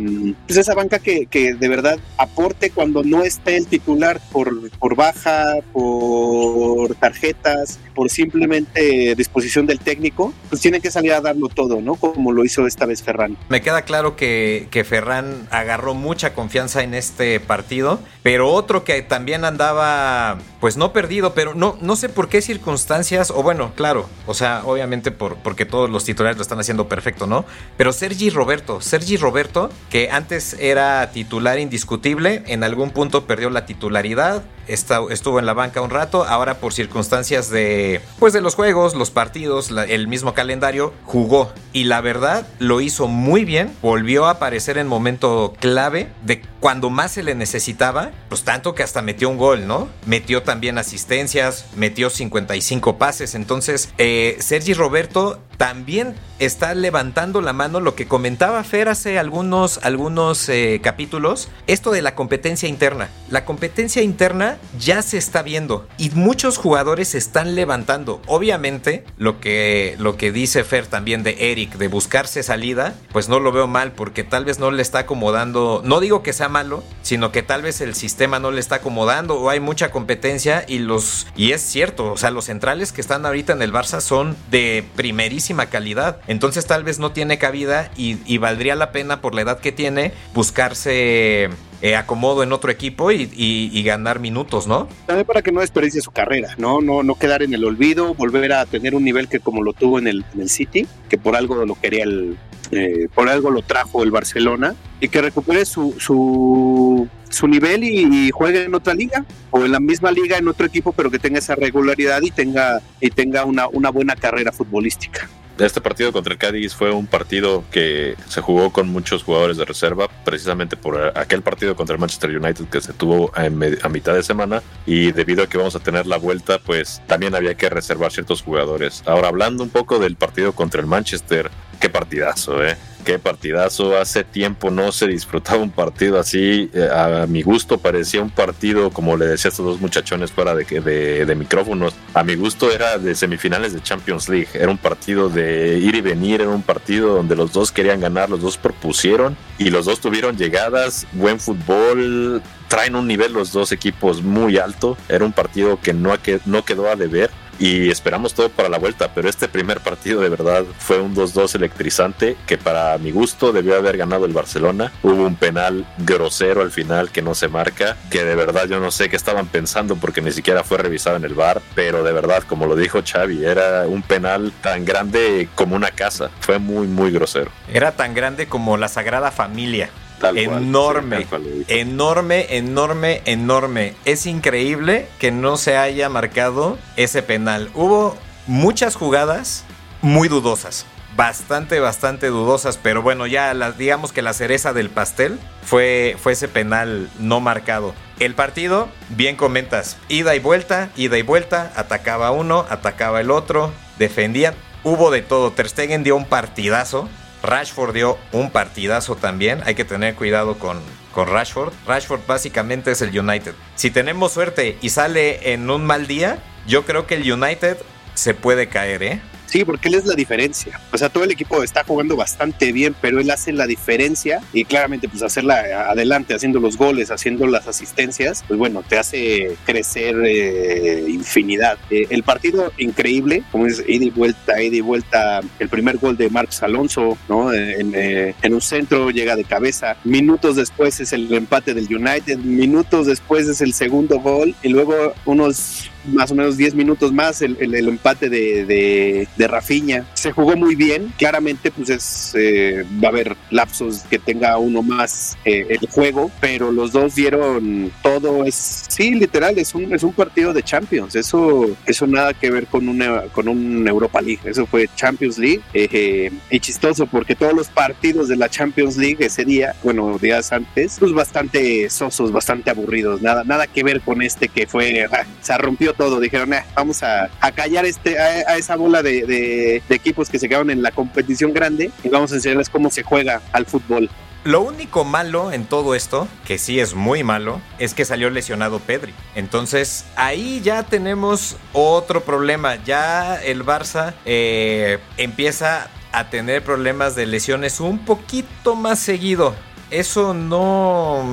pues 0.46 0.58
esa 0.58 0.74
banca 0.74 0.98
que, 0.98 1.26
que, 1.26 1.54
de 1.54 1.68
verdad 1.68 1.98
aporte 2.16 2.70
cuando 2.70 3.02
no 3.02 3.22
esté 3.22 3.56
el 3.56 3.66
titular 3.66 4.20
por, 4.30 4.70
por 4.78 4.96
baja, 4.96 5.56
por 5.72 6.94
tarjetas, 6.96 7.78
por 7.94 8.10
simplemente 8.10 9.14
disposición 9.14 9.66
del 9.66 9.78
técnico, 9.78 10.32
pues 10.48 10.60
tiene 10.60 10.80
que 10.80 10.90
salir 10.90 11.12
a 11.12 11.20
darlo 11.20 11.48
todo, 11.48 11.80
¿no? 11.80 11.96
Como 11.96 12.32
lo 12.32 12.44
hizo 12.44 12.66
esta 12.66 12.86
vez 12.86 13.02
Ferran. 13.02 13.36
Me 13.48 13.60
queda 13.60 13.82
claro 13.82 14.16
que, 14.16 14.68
que 14.70 14.84
Ferran 14.84 15.46
agarró 15.50 15.94
mucha 15.94 16.34
confianza 16.34 16.82
en 16.82 16.94
este 16.94 17.40
partido, 17.40 18.00
pero 18.22 18.50
otro 18.50 18.84
que 18.84 19.02
también 19.02 19.44
andaba, 19.44 20.38
pues 20.60 20.76
no 20.76 20.92
perdido, 20.92 21.34
pero 21.34 21.54
no, 21.54 21.76
no 21.80 21.96
sé 21.96 22.08
por 22.08 22.28
qué 22.28 22.40
circunstancias, 22.40 23.30
o 23.30 23.42
bueno, 23.42 23.72
claro, 23.74 24.08
o 24.26 24.34
sea, 24.34 24.62
obviamente 24.64 25.10
por, 25.10 25.36
porque 25.36 25.66
todos 25.66 25.90
los 25.90 26.04
titulares 26.04 26.36
lo 26.36 26.42
están 26.42 26.60
haciendo 26.60 26.88
perfecto, 26.88 27.26
¿no? 27.26 27.44
Pero 27.76 27.92
Sergi 28.22 28.36
Roberto, 28.36 28.80
Sergi 28.80 29.16
Roberto, 29.16 29.68
que 29.90 30.08
antes 30.12 30.54
era 30.60 31.10
titular 31.10 31.58
indiscutible, 31.58 32.44
en 32.46 32.62
algún 32.62 32.90
punto 32.90 33.26
perdió 33.26 33.50
la 33.50 33.66
titularidad, 33.66 34.44
estuvo 34.68 35.40
en 35.40 35.46
la 35.46 35.54
banca 35.54 35.80
un 35.80 35.90
rato, 35.90 36.24
ahora 36.24 36.58
por 36.58 36.72
circunstancias 36.72 37.50
de 37.50 38.00
pues 38.20 38.32
de 38.32 38.40
los 38.40 38.54
juegos, 38.54 38.94
los 38.94 39.10
partidos, 39.10 39.72
el 39.88 40.06
mismo 40.06 40.34
calendario, 40.34 40.94
jugó 41.04 41.52
y 41.72 41.84
la 41.84 42.00
verdad 42.00 42.46
lo 42.60 42.80
hizo 42.80 43.08
muy 43.08 43.44
bien, 43.44 43.74
volvió 43.82 44.26
a 44.26 44.30
aparecer 44.30 44.78
en 44.78 44.86
momento 44.86 45.54
clave 45.58 46.08
de 46.24 46.42
cuando 46.60 46.90
más 46.90 47.10
se 47.10 47.24
le 47.24 47.34
necesitaba, 47.34 48.12
pues 48.28 48.44
tanto 48.44 48.76
que 48.76 48.84
hasta 48.84 49.02
metió 49.02 49.28
un 49.30 49.36
gol, 49.36 49.66
¿no? 49.66 49.88
Metió 50.06 50.44
también 50.44 50.78
asistencias, 50.78 51.66
metió 51.74 52.08
55 52.08 52.98
pases, 52.98 53.34
entonces 53.34 53.92
eh, 53.98 54.36
Sergi 54.38 54.74
Roberto 54.74 55.40
también 55.62 56.16
está 56.40 56.74
levantando 56.74 57.40
la 57.40 57.52
mano 57.52 57.78
lo 57.78 57.94
que 57.94 58.08
comentaba 58.08 58.64
Fer 58.64 58.88
hace 58.88 59.20
algunos, 59.20 59.78
algunos 59.84 60.48
eh, 60.48 60.80
capítulos, 60.82 61.50
esto 61.68 61.92
de 61.92 62.02
la 62.02 62.16
competencia 62.16 62.68
interna. 62.68 63.10
La 63.30 63.44
competencia 63.44 64.02
interna 64.02 64.58
ya 64.76 65.02
se 65.02 65.18
está 65.18 65.42
viendo 65.42 65.86
y 65.98 66.10
muchos 66.10 66.58
jugadores 66.58 67.14
están 67.14 67.54
levantando. 67.54 68.20
Obviamente, 68.26 69.04
lo 69.18 69.38
que, 69.38 69.94
lo 70.00 70.16
que 70.16 70.32
dice 70.32 70.64
Fer 70.64 70.88
también 70.88 71.22
de 71.22 71.52
Eric, 71.52 71.76
de 71.76 71.86
buscarse 71.86 72.42
salida, 72.42 72.94
pues 73.12 73.28
no 73.28 73.38
lo 73.38 73.52
veo 73.52 73.68
mal 73.68 73.92
porque 73.92 74.24
tal 74.24 74.44
vez 74.44 74.58
no 74.58 74.72
le 74.72 74.82
está 74.82 75.00
acomodando, 75.00 75.80
no 75.84 76.00
digo 76.00 76.24
que 76.24 76.32
sea 76.32 76.48
malo, 76.48 76.82
sino 77.02 77.30
que 77.30 77.44
tal 77.44 77.62
vez 77.62 77.80
el 77.80 77.94
sistema 77.94 78.40
no 78.40 78.50
le 78.50 78.58
está 78.58 78.76
acomodando 78.76 79.38
o 79.38 79.48
hay 79.48 79.60
mucha 79.60 79.92
competencia 79.92 80.64
y 80.66 80.80
los, 80.80 81.28
y 81.36 81.52
es 81.52 81.62
cierto, 81.62 82.10
o 82.10 82.16
sea, 82.16 82.32
los 82.32 82.46
centrales 82.46 82.90
que 82.90 83.00
están 83.00 83.24
ahorita 83.24 83.52
en 83.52 83.62
el 83.62 83.72
Barça 83.72 84.00
son 84.00 84.36
de 84.50 84.84
primerísima 84.96 85.51
calidad. 85.66 86.20
Entonces 86.26 86.66
tal 86.66 86.84
vez 86.84 86.98
no 86.98 87.12
tiene 87.12 87.38
cabida 87.38 87.90
y, 87.96 88.18
y 88.26 88.38
valdría 88.38 88.74
la 88.74 88.92
pena 88.92 89.20
por 89.20 89.34
la 89.34 89.42
edad 89.42 89.60
que 89.60 89.72
tiene 89.72 90.12
buscarse 90.34 91.50
eh, 91.82 91.96
acomodo 91.96 92.44
en 92.44 92.52
otro 92.52 92.70
equipo 92.70 93.10
y, 93.10 93.82
ganar 93.82 94.20
minutos, 94.20 94.68
¿no? 94.68 94.86
También 95.06 95.26
para 95.26 95.42
que 95.42 95.50
no 95.50 95.60
desperdicie 95.60 96.00
su 96.00 96.12
carrera, 96.12 96.54
¿no? 96.56 96.80
¿no? 96.80 97.02
No 97.02 97.16
quedar 97.16 97.42
en 97.42 97.52
el 97.54 97.64
olvido, 97.64 98.14
volver 98.14 98.52
a 98.52 98.64
tener 98.66 98.94
un 98.94 99.02
nivel 99.02 99.28
que 99.28 99.40
como 99.40 99.64
lo 99.64 99.72
tuvo 99.72 99.98
en 99.98 100.06
el, 100.06 100.24
en 100.32 100.42
el 100.42 100.48
City, 100.48 100.86
que 101.08 101.18
por 101.18 101.34
algo 101.34 101.56
lo 101.64 101.74
quería 101.74 102.04
el, 102.04 102.38
eh, 102.70 103.08
por 103.12 103.28
algo 103.28 103.50
lo 103.50 103.62
trajo 103.62 104.04
el 104.04 104.12
Barcelona, 104.12 104.76
y 105.00 105.08
que 105.08 105.22
recupere 105.22 105.64
su, 105.64 105.96
su, 105.98 107.48
nivel 107.48 107.82
y, 107.82 108.30
juegue 108.30 108.62
en 108.62 108.76
otra 108.76 108.94
liga 108.94 109.24
o 109.50 109.64
en 109.64 109.72
la 109.72 109.80
misma 109.80 110.12
liga 110.12 110.38
en 110.38 110.46
otro 110.46 110.64
equipo, 110.64 110.92
pero 110.92 111.10
que 111.10 111.18
tenga 111.18 111.40
esa 111.40 111.56
regularidad 111.56 112.22
y 112.22 112.30
tenga, 112.30 112.80
y 113.00 113.10
tenga 113.10 113.44
una, 113.44 113.66
una 113.66 113.90
buena 113.90 114.14
carrera 114.14 114.52
futbolística. 114.52 115.28
Este 115.62 115.80
partido 115.80 116.12
contra 116.12 116.32
el 116.32 116.40
Cádiz 116.40 116.74
fue 116.74 116.90
un 116.90 117.06
partido 117.06 117.62
que 117.70 118.16
se 118.28 118.40
jugó 118.40 118.72
con 118.72 118.88
muchos 118.88 119.22
jugadores 119.22 119.56
de 119.56 119.64
reserva, 119.64 120.08
precisamente 120.24 120.76
por 120.76 121.16
aquel 121.16 121.42
partido 121.42 121.76
contra 121.76 121.94
el 121.94 122.00
Manchester 122.00 122.36
United 122.36 122.64
que 122.64 122.80
se 122.80 122.92
tuvo 122.92 123.30
a, 123.36 123.44
a, 123.44 123.88
mitad 123.88 124.12
de 124.12 124.24
semana 124.24 124.60
y 124.86 125.12
debido 125.12 125.44
a 125.44 125.46
que 125.46 125.58
vamos 125.58 125.76
a 125.76 125.78
tener 125.78 126.08
la 126.08 126.16
vuelta, 126.16 126.58
pues 126.58 127.00
también 127.06 127.36
había 127.36 127.54
que 127.54 127.70
reservar 127.70 128.10
ciertos 128.10 128.42
jugadores. 128.42 129.04
Ahora 129.06 129.28
hablando 129.28 129.62
un 129.62 129.70
poco 129.70 130.00
del 130.00 130.16
partido 130.16 130.52
contra 130.52 130.80
el 130.80 130.88
Manchester, 130.88 131.48
qué 131.78 131.88
partidazo, 131.88 132.64
¿eh? 132.64 132.76
Qué 133.04 133.18
partidazo. 133.18 133.98
Hace 133.98 134.22
tiempo 134.22 134.70
no 134.70 134.92
se 134.92 135.08
disfrutaba 135.08 135.60
un 135.60 135.70
partido 135.70 136.20
así. 136.20 136.70
Eh, 136.72 136.88
a 136.88 137.26
mi 137.26 137.42
gusto 137.42 137.78
parecía 137.78 138.22
un 138.22 138.30
partido, 138.30 138.90
como 138.90 139.16
le 139.16 139.26
decía 139.26 139.48
a 139.48 139.50
estos 139.50 139.66
dos 139.66 139.80
muchachones 139.80 140.30
fuera 140.30 140.54
de, 140.54 141.24
de, 141.24 141.34
micrófonos. 141.34 141.94
A 142.14 142.22
mi 142.22 142.36
gusto 142.36 142.70
era 142.70 142.98
de 142.98 143.16
semifinales 143.16 143.72
de 143.72 143.82
Champions 143.82 144.28
League. 144.28 144.48
Era 144.54 144.70
un 144.70 144.78
partido 144.78 145.28
de 145.28 145.78
ir 145.78 145.96
y 145.96 146.00
venir. 146.00 146.42
Era 146.42 146.50
un 146.50 146.62
partido 146.62 147.14
donde 147.14 147.34
los 147.34 147.52
dos 147.52 147.72
querían 147.72 148.00
ganar, 148.00 148.30
los 148.30 148.40
dos 148.40 148.56
propusieron 148.56 149.36
y 149.58 149.70
los 149.70 149.86
dos 149.86 150.00
tuvieron 150.00 150.36
llegadas. 150.36 151.06
Buen 151.12 151.40
fútbol. 151.40 152.40
Traen 152.68 152.94
un 152.94 153.08
nivel 153.08 153.32
los 153.32 153.52
dos 153.52 153.72
equipos 153.72 154.22
muy 154.22 154.58
alto. 154.58 154.96
Era 155.08 155.24
un 155.24 155.32
partido 155.32 155.80
que 155.80 155.92
no 155.92 156.64
quedó 156.64 156.88
a 156.88 156.94
deber 156.94 157.30
y 157.62 157.90
esperamos 157.90 158.34
todo 158.34 158.48
para 158.48 158.68
la 158.68 158.76
vuelta, 158.76 159.14
pero 159.14 159.28
este 159.28 159.46
primer 159.46 159.78
partido 159.78 160.20
de 160.20 160.28
verdad 160.28 160.64
fue 160.80 160.98
un 160.98 161.14
2-2 161.14 161.54
electrizante 161.54 162.36
que 162.44 162.58
para 162.58 162.98
mi 162.98 163.12
gusto 163.12 163.52
debió 163.52 163.76
haber 163.76 163.96
ganado 163.96 164.26
el 164.26 164.32
Barcelona. 164.32 164.90
Hubo 165.04 165.24
un 165.24 165.36
penal 165.36 165.86
grosero 165.98 166.62
al 166.62 166.72
final 166.72 167.12
que 167.12 167.22
no 167.22 167.36
se 167.36 167.46
marca, 167.46 167.96
que 168.10 168.24
de 168.24 168.34
verdad 168.34 168.66
yo 168.66 168.80
no 168.80 168.90
sé 168.90 169.08
qué 169.08 169.14
estaban 169.14 169.46
pensando 169.46 169.94
porque 169.94 170.20
ni 170.20 170.32
siquiera 170.32 170.64
fue 170.64 170.78
revisado 170.78 171.14
en 171.14 171.24
el 171.24 171.34
bar, 171.34 171.62
pero 171.76 172.02
de 172.02 172.10
verdad, 172.10 172.42
como 172.48 172.66
lo 172.66 172.74
dijo 172.74 173.00
Xavi, 173.00 173.44
era 173.44 173.86
un 173.86 174.02
penal 174.02 174.52
tan 174.60 174.84
grande 174.84 175.48
como 175.54 175.76
una 175.76 175.92
casa. 175.92 176.30
Fue 176.40 176.58
muy, 176.58 176.88
muy 176.88 177.12
grosero. 177.12 177.52
Era 177.72 177.92
tan 177.92 178.12
grande 178.12 178.48
como 178.48 178.76
la 178.76 178.88
Sagrada 178.88 179.30
Familia 179.30 179.88
enorme, 180.30 181.26
enorme, 181.68 182.46
enorme, 182.56 183.22
enorme. 183.24 183.94
Es 184.04 184.26
increíble 184.26 185.08
que 185.18 185.30
no 185.30 185.56
se 185.56 185.76
haya 185.76 186.08
marcado 186.08 186.78
ese 186.96 187.22
penal. 187.22 187.70
Hubo 187.74 188.16
muchas 188.46 188.94
jugadas 188.94 189.64
muy 190.00 190.28
dudosas. 190.28 190.86
Bastante, 191.14 191.78
bastante 191.78 192.28
dudosas, 192.28 192.78
pero 192.82 193.02
bueno, 193.02 193.26
ya 193.26 193.52
digamos 193.72 194.12
que 194.12 194.22
la 194.22 194.32
cereza 194.32 194.72
del 194.72 194.88
pastel 194.88 195.38
fue, 195.62 196.16
fue 196.18 196.32
ese 196.32 196.48
penal 196.48 197.10
no 197.18 197.40
marcado. 197.40 197.94
El 198.18 198.34
partido, 198.34 198.88
bien 199.10 199.36
comentas, 199.36 199.98
ida 200.08 200.34
y 200.34 200.38
vuelta, 200.38 200.88
ida 200.96 201.18
y 201.18 201.22
vuelta, 201.22 201.70
atacaba 201.76 202.30
uno, 202.30 202.64
atacaba 202.70 203.20
el 203.20 203.30
otro, 203.30 203.72
defendían, 203.98 204.54
hubo 204.84 205.10
de 205.10 205.20
todo. 205.20 205.52
Ter 205.52 205.68
Stegen 205.68 206.02
dio 206.02 206.16
un 206.16 206.24
partidazo, 206.24 207.08
Rashford 207.42 207.94
dio 207.94 208.18
un 208.32 208.50
partidazo 208.50 209.16
también. 209.16 209.60
Hay 209.64 209.74
que 209.74 209.84
tener 209.84 210.14
cuidado 210.14 210.58
con, 210.58 210.80
con 211.12 211.28
Rashford. 211.28 211.72
Rashford 211.86 212.20
básicamente 212.26 212.92
es 212.92 213.02
el 213.02 213.18
United. 213.18 213.54
Si 213.74 213.90
tenemos 213.90 214.32
suerte 214.32 214.78
y 214.80 214.90
sale 214.90 215.52
en 215.52 215.68
un 215.68 215.84
mal 215.84 216.06
día, 216.06 216.38
yo 216.66 216.84
creo 216.84 217.06
que 217.06 217.16
el 217.16 217.32
United 217.32 217.76
se 218.14 218.34
puede 218.34 218.68
caer, 218.68 219.02
¿eh? 219.02 219.22
Sí, 219.52 219.66
porque 219.66 219.88
él 219.88 219.96
es 219.96 220.06
la 220.06 220.14
diferencia. 220.14 220.80
O 220.92 220.96
sea, 220.96 221.10
todo 221.10 221.24
el 221.24 221.30
equipo 221.30 221.62
está 221.62 221.84
jugando 221.84 222.16
bastante 222.16 222.72
bien, 222.72 222.96
pero 222.98 223.20
él 223.20 223.30
hace 223.30 223.52
la 223.52 223.66
diferencia 223.66 224.40
y 224.54 224.64
claramente 224.64 225.10
pues 225.10 225.22
hacerla 225.22 225.90
adelante, 225.90 226.32
haciendo 226.32 226.58
los 226.58 226.78
goles, 226.78 227.10
haciendo 227.10 227.46
las 227.46 227.68
asistencias, 227.68 228.42
pues 228.48 228.58
bueno, 228.58 228.82
te 228.82 228.96
hace 228.96 229.58
crecer 229.66 230.16
eh, 230.24 231.04
infinidad. 231.06 231.76
Eh, 231.90 232.06
el 232.08 232.22
partido 232.22 232.72
increíble, 232.78 233.42
como 233.52 233.66
es 233.66 233.84
ida 233.86 234.06
y 234.06 234.10
vuelta, 234.10 234.62
ida 234.62 234.76
y 234.76 234.80
vuelta, 234.80 235.42
el 235.58 235.68
primer 235.68 235.98
gol 235.98 236.16
de 236.16 236.30
Marcos 236.30 236.62
Alonso, 236.62 237.18
¿no? 237.28 237.52
En, 237.52 237.92
eh, 237.94 238.34
en, 238.40 238.54
un 238.54 238.62
centro 238.62 239.10
llega 239.10 239.36
de 239.36 239.44
cabeza, 239.44 239.98
minutos 240.04 240.56
después 240.56 240.98
es 240.98 241.12
el 241.12 241.30
empate 241.30 241.74
del 241.74 241.94
United, 241.94 242.38
minutos 242.38 243.06
después 243.06 243.46
es 243.46 243.60
el 243.60 243.74
segundo 243.74 244.18
gol 244.18 244.54
y 244.62 244.70
luego 244.70 245.12
unos 245.26 245.90
más 246.06 246.30
o 246.30 246.34
menos 246.34 246.56
10 246.56 246.74
minutos 246.74 247.12
más 247.12 247.42
el, 247.42 247.56
el, 247.60 247.88
empate 247.88 248.28
de, 248.28 248.64
de, 248.64 249.28
de. 249.36 250.04
Se 250.14 250.32
jugó 250.32 250.56
muy 250.56 250.74
bien, 250.74 251.12
claramente 251.18 251.70
pues 251.70 251.90
es, 251.90 252.34
eh, 252.36 252.84
va 253.02 253.08
a 253.08 253.10
haber 253.10 253.36
lapsos 253.50 254.00
que 254.10 254.18
tenga 254.18 254.58
uno 254.58 254.82
más 254.82 255.36
eh, 255.44 255.66
el 255.68 255.88
juego, 255.88 256.30
pero 256.40 256.72
los 256.72 256.92
dos 256.92 257.14
dieron 257.14 257.92
todo, 258.02 258.44
es, 258.44 258.86
sí, 258.88 259.14
literal, 259.14 259.58
es 259.58 259.74
un, 259.74 259.92
es 259.92 260.02
un 260.02 260.12
partido 260.12 260.52
de 260.52 260.62
Champions, 260.62 261.14
eso, 261.14 261.76
eso 261.86 262.06
nada 262.06 262.34
que 262.34 262.50
ver 262.50 262.66
con 262.66 262.88
una, 262.88 263.22
con 263.32 263.48
un 263.48 263.86
Europa 263.86 264.20
League, 264.20 264.40
eso 264.44 264.66
fue 264.66 264.88
Champions 264.94 265.38
League, 265.38 265.60
eh, 265.74 266.30
y 266.50 266.60
chistoso 266.60 267.06
porque 267.06 267.34
todos 267.34 267.54
los 267.54 267.68
partidos 267.68 268.28
de 268.28 268.36
la 268.36 268.48
Champions 268.48 268.96
League 268.96 269.24
ese 269.24 269.44
día, 269.44 269.74
bueno, 269.82 270.18
días 270.18 270.52
antes, 270.52 270.96
pues 270.98 271.12
bastante 271.12 271.88
sosos, 271.90 272.32
bastante 272.32 272.70
aburridos, 272.70 273.22
nada, 273.22 273.44
nada 273.44 273.66
que 273.66 273.82
ver 273.82 274.00
con 274.00 274.22
este 274.22 274.48
que 274.48 274.66
fue, 274.66 275.06
ah, 275.10 275.24
se 275.40 275.56
rompió 275.58 275.91
todo. 275.92 276.20
Dijeron, 276.20 276.52
eh, 276.52 276.64
vamos 276.74 277.02
a, 277.02 277.30
callar 277.54 277.84
este, 277.84 278.18
a, 278.18 278.56
esa 278.56 278.76
bola 278.76 279.02
de, 279.02 279.82
equipos 279.88 280.28
que 280.28 280.38
se 280.38 280.48
quedaron 280.48 280.70
en 280.70 280.82
la 280.82 280.90
competición 280.90 281.52
grande 281.52 281.90
y 282.02 282.08
vamos 282.08 282.32
a 282.32 282.36
enseñarles 282.36 282.68
cómo 282.68 282.90
se 282.90 283.02
juega 283.02 283.40
al 283.52 283.66
fútbol. 283.66 284.10
Lo 284.44 284.60
único 284.60 285.04
malo 285.04 285.52
en 285.52 285.66
todo 285.66 285.94
esto, 285.94 286.26
que 286.44 286.58
sí 286.58 286.80
es 286.80 286.94
muy 286.94 287.22
malo, 287.22 287.60
es 287.78 287.94
que 287.94 288.04
salió 288.04 288.28
lesionado 288.28 288.80
Pedri. 288.80 289.14
Entonces 289.36 290.04
ahí 290.16 290.60
ya 290.64 290.82
tenemos 290.82 291.56
otro 291.72 292.24
problema. 292.24 292.82
Ya 292.84 293.40
el 293.40 293.64
Barça 293.64 294.14
eh, 294.24 294.98
empieza 295.16 295.88
a 296.10 296.28
tener 296.28 296.64
problemas 296.64 297.14
de 297.14 297.26
lesiones 297.26 297.78
un 297.78 298.00
poquito 298.00 298.74
más 298.74 298.98
seguido. 298.98 299.54
Eso 299.90 300.34
no, 300.34 301.24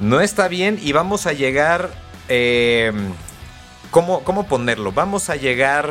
no 0.00 0.20
está 0.22 0.48
bien 0.48 0.78
y 0.80 0.92
vamos 0.92 1.26
a 1.26 1.34
llegar 1.34 1.90
eh, 2.28 2.92
¿cómo, 3.96 4.22
¿cómo 4.24 4.46
ponerlo? 4.46 4.92
Vamos 4.92 5.30
a 5.30 5.36
llegar 5.36 5.90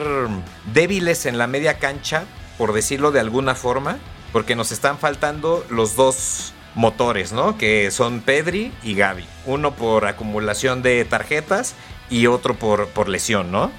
débiles 0.72 1.26
en 1.26 1.40
la 1.40 1.48
media 1.48 1.80
cancha, 1.80 2.26
por 2.56 2.72
decirlo 2.72 3.12
de 3.12 3.20
alguna 3.20 3.56
forma, 3.56 3.98
porque 4.32 4.56
nos 4.56 4.72
están 4.72 5.00
faltando 5.00 5.66
los 5.72 5.96
dos 5.96 6.54
motores, 6.76 7.32
¿no? 7.32 7.58
Que 7.58 7.90
son 7.90 8.22
Pedri 8.22 8.72
y 8.84 8.94
Gaby. 8.94 9.26
Uno 9.48 9.74
por 9.74 10.06
acumulación 10.06 10.84
de 10.84 11.04
tarjetas 11.04 11.74
y 12.08 12.28
otro 12.28 12.54
por, 12.54 12.90
por 12.90 13.10
lesión, 13.10 13.52
¿no? 13.52 13.72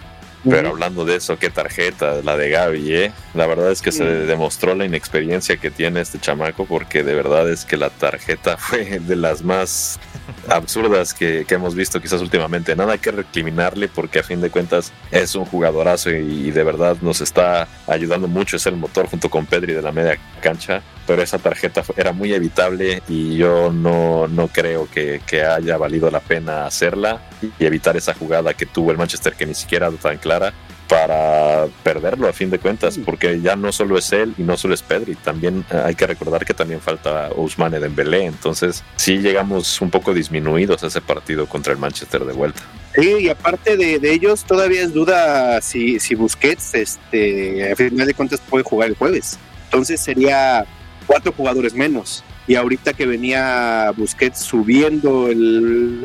Pero 0.43 0.71
hablando 0.71 1.05
de 1.05 1.15
eso, 1.15 1.39
qué 1.39 1.51
tarjeta, 1.51 2.21
la 2.25 2.37
de 2.37 2.51
Gaby, 2.51 2.95
¿eh? 2.95 3.13
La 3.33 3.47
verdad 3.47 3.71
es 3.71 3.81
que 3.81 3.93
se 3.93 4.05
demostró 4.05 4.75
la 4.75 4.85
inexperiencia 4.85 5.57
que 5.57 5.71
tiene 5.71 6.01
este 6.01 6.19
chamaco 6.19 6.67
porque 6.67 7.05
de 7.05 7.15
verdad 7.15 7.49
es 7.49 7.65
que 7.65 7.77
la 7.77 7.91
tarjeta 7.91 8.57
fue 8.59 8.99
de 8.99 9.15
las 9.15 9.43
más 9.43 10.01
absurdas 10.49 11.15
que, 11.15 11.47
hemos 11.49 11.75
visto 11.75 12.01
quizás 12.01 12.21
últimamente. 12.21 12.77
Nada 12.77 12.99
que 12.99 13.11
recriminarle 13.11 13.89
porque 13.89 14.19
a 14.19 14.23
fin 14.23 14.41
de 14.41 14.51
cuentas 14.51 14.93
es 15.11 15.35
un 15.35 15.45
jugadorazo 15.45 16.11
y, 16.11 16.51
de 16.51 16.65
verdad 16.65 16.97
nos 17.01 17.21
está 17.21 17.69
ayudando 17.87 18.29
mucho. 18.29 18.57
Es 18.57 18.67
el 18.67 18.77
motor 18.77 19.07
junto 19.07 19.31
con 19.31 19.47
Pedri 19.47 19.73
de 19.73 19.83
la 19.83 19.93
media 19.93 20.19
cancha. 20.41 20.83
Pero 21.07 21.23
esa 21.23 21.39
tarjeta 21.39 21.85
era 21.97 22.13
muy 22.13 22.35
evitable 22.35 23.03
y 23.09 23.37
yo 23.37 23.71
no, 23.73 24.27
no 24.27 24.49
creo 24.49 24.89
que, 24.91 25.21
que 25.25 25.45
haya 25.45 25.77
valido 25.77 26.11
la 26.11 26.21
pena 26.21 26.67
hacerla 26.67 27.23
y 27.59 27.65
evitar 27.65 27.97
esa 27.97 28.13
jugada 28.13 28.55
que 28.55 28.67
tuvo 28.67 28.91
el 28.91 28.99
Manchester 28.99 29.35
que 29.35 29.47
ni 29.47 29.55
siquiera 29.55 29.87
era 29.87 29.97
tan 29.97 30.19
clara 30.19 30.53
para 30.89 31.67
perderlo 31.83 32.29
a 32.29 32.33
fin 32.33 32.51
de 32.51 32.59
cuentas, 32.59 32.99
porque 33.05 33.41
ya 33.41 33.57
no 33.57 33.73
solo 33.73 33.99
es 33.99 34.13
él 34.13 34.35
y 34.39 34.43
no 34.43 34.57
solo 34.57 34.75
es 34.75 34.83
Pedri, 34.83 35.17
también 35.17 35.65
eh, 35.71 35.81
hay 35.85 35.95
que 35.95 36.07
recordar 36.07 36.45
que 36.45 36.55
también 36.55 36.81
falta 36.81 37.31
Ousmane 37.37 37.81
Dembélé, 37.81 38.25
entonces 38.25 38.85
sí 38.97 39.19
llegamos 39.19 39.81
un 39.81 39.91
poco 39.91 40.15
disminuidos 40.15 40.85
a 40.85 40.87
ese 40.87 41.01
partido 41.01 41.47
contra 41.47 41.73
el 41.73 41.79
Manchester 41.79 42.25
de 42.25 42.33
vuelta. 42.33 42.63
Sí, 42.95 43.17
y 43.21 43.29
aparte 43.29 43.77
de, 43.77 44.01
ellos 44.03 44.45
todavía 44.45 44.83
es 44.83 44.93
duda 44.93 45.61
si, 45.61 45.99
si 45.99 46.15
Busquets, 46.15 46.75
este, 46.75 47.73
a 47.73 47.77
final 47.77 48.07
de 48.07 48.15
cuentas 48.15 48.41
puede 48.49 48.65
jugar 48.65 48.89
el 48.89 48.97
jueves, 48.97 49.39
entonces 49.65 50.01
sería 50.01 50.65
cuatro 51.07 51.33
jugadores 51.33 51.75
menos 51.75 52.25
y 52.47 52.55
ahorita 52.55 52.93
que 52.93 53.07
venía 53.07 53.93
Busquets 53.97 54.39
subiendo 54.39 55.29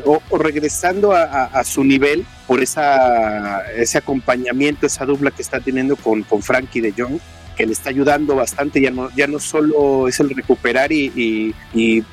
o, 0.04 0.38
regresando 0.38 1.12
a, 1.12 1.62
su 1.64 1.84
nivel 1.84 2.24
por 2.46 2.62
esa, 2.62 3.60
ese 3.72 3.98
acompañamiento, 3.98 4.86
esa 4.86 5.06
dupla 5.06 5.30
que 5.30 5.42
está 5.42 5.60
teniendo 5.60 5.96
con, 5.96 6.22
con 6.24 6.42
Frankie 6.42 6.80
de 6.80 6.92
Jong, 6.96 7.18
que 7.56 7.66
le 7.66 7.72
está 7.72 7.90
ayudando 7.90 8.34
bastante, 8.34 8.80
ya 8.80 8.90
no, 8.90 9.10
ya 9.14 9.26
no 9.26 9.38
solo 9.38 10.08
es 10.08 10.18
el 10.20 10.30
recuperar 10.30 10.90
y, 10.90 11.12
y, 11.14 11.54
y, 11.74 12.04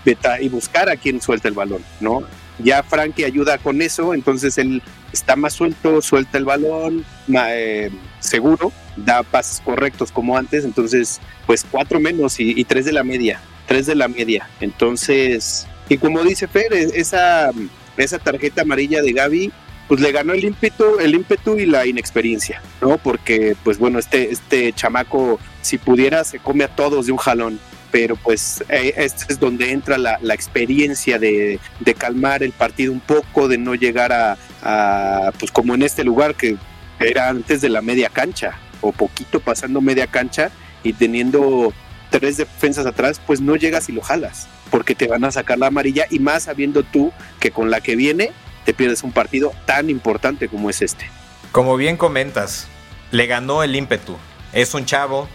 y 0.41 0.49
buscar 0.49 0.89
a 0.89 0.95
quien 0.95 1.21
suelta 1.21 1.47
el 1.47 1.53
balón, 1.53 1.83
¿no? 1.99 2.23
Ya 2.59 2.83
Frankie 2.83 3.23
ayuda 3.23 3.57
con 3.57 3.81
eso, 3.81 4.13
entonces 4.13 4.57
él 4.57 4.81
está 5.13 5.35
más 5.35 5.53
suelto, 5.53 6.01
suelta 6.01 6.37
el 6.37 6.45
balón, 6.45 7.05
eh, 7.51 7.89
seguro, 8.19 8.71
da 8.97 9.23
pases 9.23 9.61
correctos 9.61 10.11
como 10.11 10.37
antes, 10.37 10.65
entonces 10.65 11.21
pues 11.45 11.65
cuatro 11.69 11.99
menos 11.99 12.39
y, 12.39 12.63
tres 12.65 12.85
de 12.85 12.91
la 12.91 13.03
media, 13.03 13.39
tres 13.69 13.85
de 13.85 13.95
la 13.95 14.07
media. 14.07 14.49
Entonces, 14.59 15.67
y 15.87 15.97
como 15.97 16.23
dice 16.23 16.47
Fer, 16.47 16.73
e, 16.73 16.89
esa, 16.95 17.51
esa 17.95 18.17
tarjeta 18.17 18.63
amarilla 18.63 19.01
de 19.03 19.13
Gaby, 19.13 19.51
pues 19.87 20.01
le 20.01 20.11
ganó 20.11 20.33
el 20.33 20.43
ímpetu, 20.43 20.99
el 20.99 21.13
ímpetu 21.13 21.57
y 21.57 21.67
la 21.67 21.85
inexperiencia, 21.85 22.61
¿no? 22.81 22.97
Porque, 22.97 23.55
pues 23.63 23.77
bueno, 23.77 23.99
este, 23.99 24.31
este 24.31 24.73
chamaco, 24.73 25.39
si 25.61 25.77
pudiera, 25.77 26.23
se 26.23 26.39
come 26.39 26.63
a 26.63 26.75
todos 26.75 27.05
de 27.05 27.11
un 27.13 27.17
jalón 27.19 27.59
pero 27.91 28.15
pues 28.15 28.63
eh, 28.69 28.93
este 28.97 29.33
es 29.33 29.39
donde 29.39 29.71
entra 29.71 29.97
la, 29.97 30.19
experiencia 30.31 31.17
de, 31.17 31.59
calmar 31.97 32.43
el 32.43 32.51
partido 32.51 32.91
un 32.91 32.99
poco, 32.99 33.47
de 33.47 33.57
no 33.57 33.73
llegar 33.73 34.13
a, 34.13 35.31
pues 35.39 35.51
como 35.51 35.73
en 35.73 35.81
este 35.81 36.03
lugar 36.03 36.35
que 36.35 36.55
era 36.99 37.29
antes 37.29 37.61
de 37.61 37.69
la 37.69 37.81
media 37.81 38.09
cancha, 38.09 38.59
o 38.81 38.91
poquito 38.91 39.39
pasando 39.39 39.81
media 39.81 40.05
cancha 40.05 40.51
y 40.83 40.93
teniendo 40.93 41.73
tres 42.09 42.37
defensas 42.37 42.85
atrás, 42.85 43.21
pues 43.25 43.41
no 43.41 43.55
llegas 43.55 43.89
y 43.89 43.91
lo 43.91 44.01
jalas, 44.01 44.47
porque 44.71 44.95
te 44.95 45.07
van 45.07 45.23
a 45.23 45.31
sacar 45.31 45.57
la 45.57 45.67
amarilla 45.67 46.05
y 46.09 46.19
más 46.19 46.43
sabiendo 46.43 46.83
tú 46.83 47.11
que 47.39 47.51
con 47.51 47.69
la 47.69 47.81
que 47.81 47.95
viene 47.95 48.31
te 48.65 48.73
pierdes 48.73 49.03
un 49.03 49.11
partido 49.11 49.53
tan 49.65 49.89
importante 49.89 50.47
como 50.47 50.69
es 50.69 50.81
este. 50.81 51.09
Como 51.51 51.77
bien 51.77 51.97
comentas, 51.97 52.67
le 53.11 53.25
ganó 53.25 53.63
el 53.63 53.75
ímpetu. 53.75 54.17
Es 54.53 54.73
un 54.73 54.85
chavo, 54.85 55.27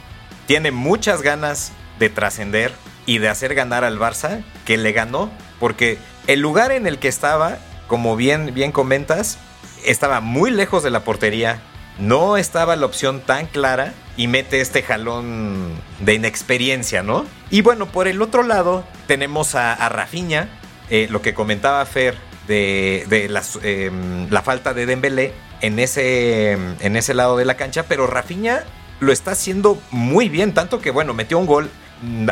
tiene 0.47 0.71
muchas 0.71 1.23
ganas 1.23 1.73
de 1.99 2.11
trascender 2.11 2.73
y 3.07 3.19
de 3.19 3.29
hacer 3.29 3.55
ganar 3.55 3.85
al 3.85 3.99
Barça, 3.99 4.43
que 4.65 4.77
le 4.77 4.93
ganó, 4.93 5.31
porque 5.61 5.99
el 6.27 6.41
lugar 6.41 6.73
en 6.73 6.87
el 6.87 6.99
que 6.99 7.09
estaba, 7.09 7.59
como 7.87 8.17
bien, 8.17 8.55
bien 8.55 8.73
comentas, 8.73 9.39
estaba 9.85 10.21
muy 10.21 10.51
lejos 10.51 10.83
de 10.83 10.91
la 10.91 11.05
portería, 11.05 11.61
no 11.99 12.37
estaba 12.37 12.77
la 12.77 12.87
opción 12.87 13.21
tan 13.21 13.47
clara 13.47 13.95
y 14.17 14.29
mete 14.29 14.61
este 14.61 14.83
jalón 14.83 15.73
de 16.01 16.15
inexperiencia, 16.15 17.03
¿no? 17.03 17.27
Y 17.51 17.63
bueno, 17.63 17.87
por 17.87 18.09
el 18.09 18.23
otro 18.23 18.43
lado 18.43 18.85
tenemos 19.07 19.55
a, 19.55 19.75
a 19.75 20.09
eh, 20.91 21.09
lo 21.11 21.23
que 21.23 21.35
comentaba 21.35 21.85
Fer 21.87 22.17
de, 22.47 23.07
em, 23.63 24.29
la 24.31 24.43
falta 24.43 24.75
de 24.75 24.87
Dembélé 24.87 25.33
en 25.61 25.79
ese, 25.79 26.53
en 26.53 26.97
ese 26.97 27.15
lado 27.15 27.37
de 27.37 27.45
la 27.45 27.57
cancha, 27.57 27.85
pero 27.85 28.07
Rafinha 28.07 28.65
lo 29.01 29.13
está 29.13 29.33
haciendo 29.33 29.81
muy 29.91 30.29
bien, 30.29 30.53
tanto 30.53 30.81
que 30.81 30.91
bueno, 30.91 31.15
metió 31.15 31.39
un 31.39 31.47
gol 31.47 31.71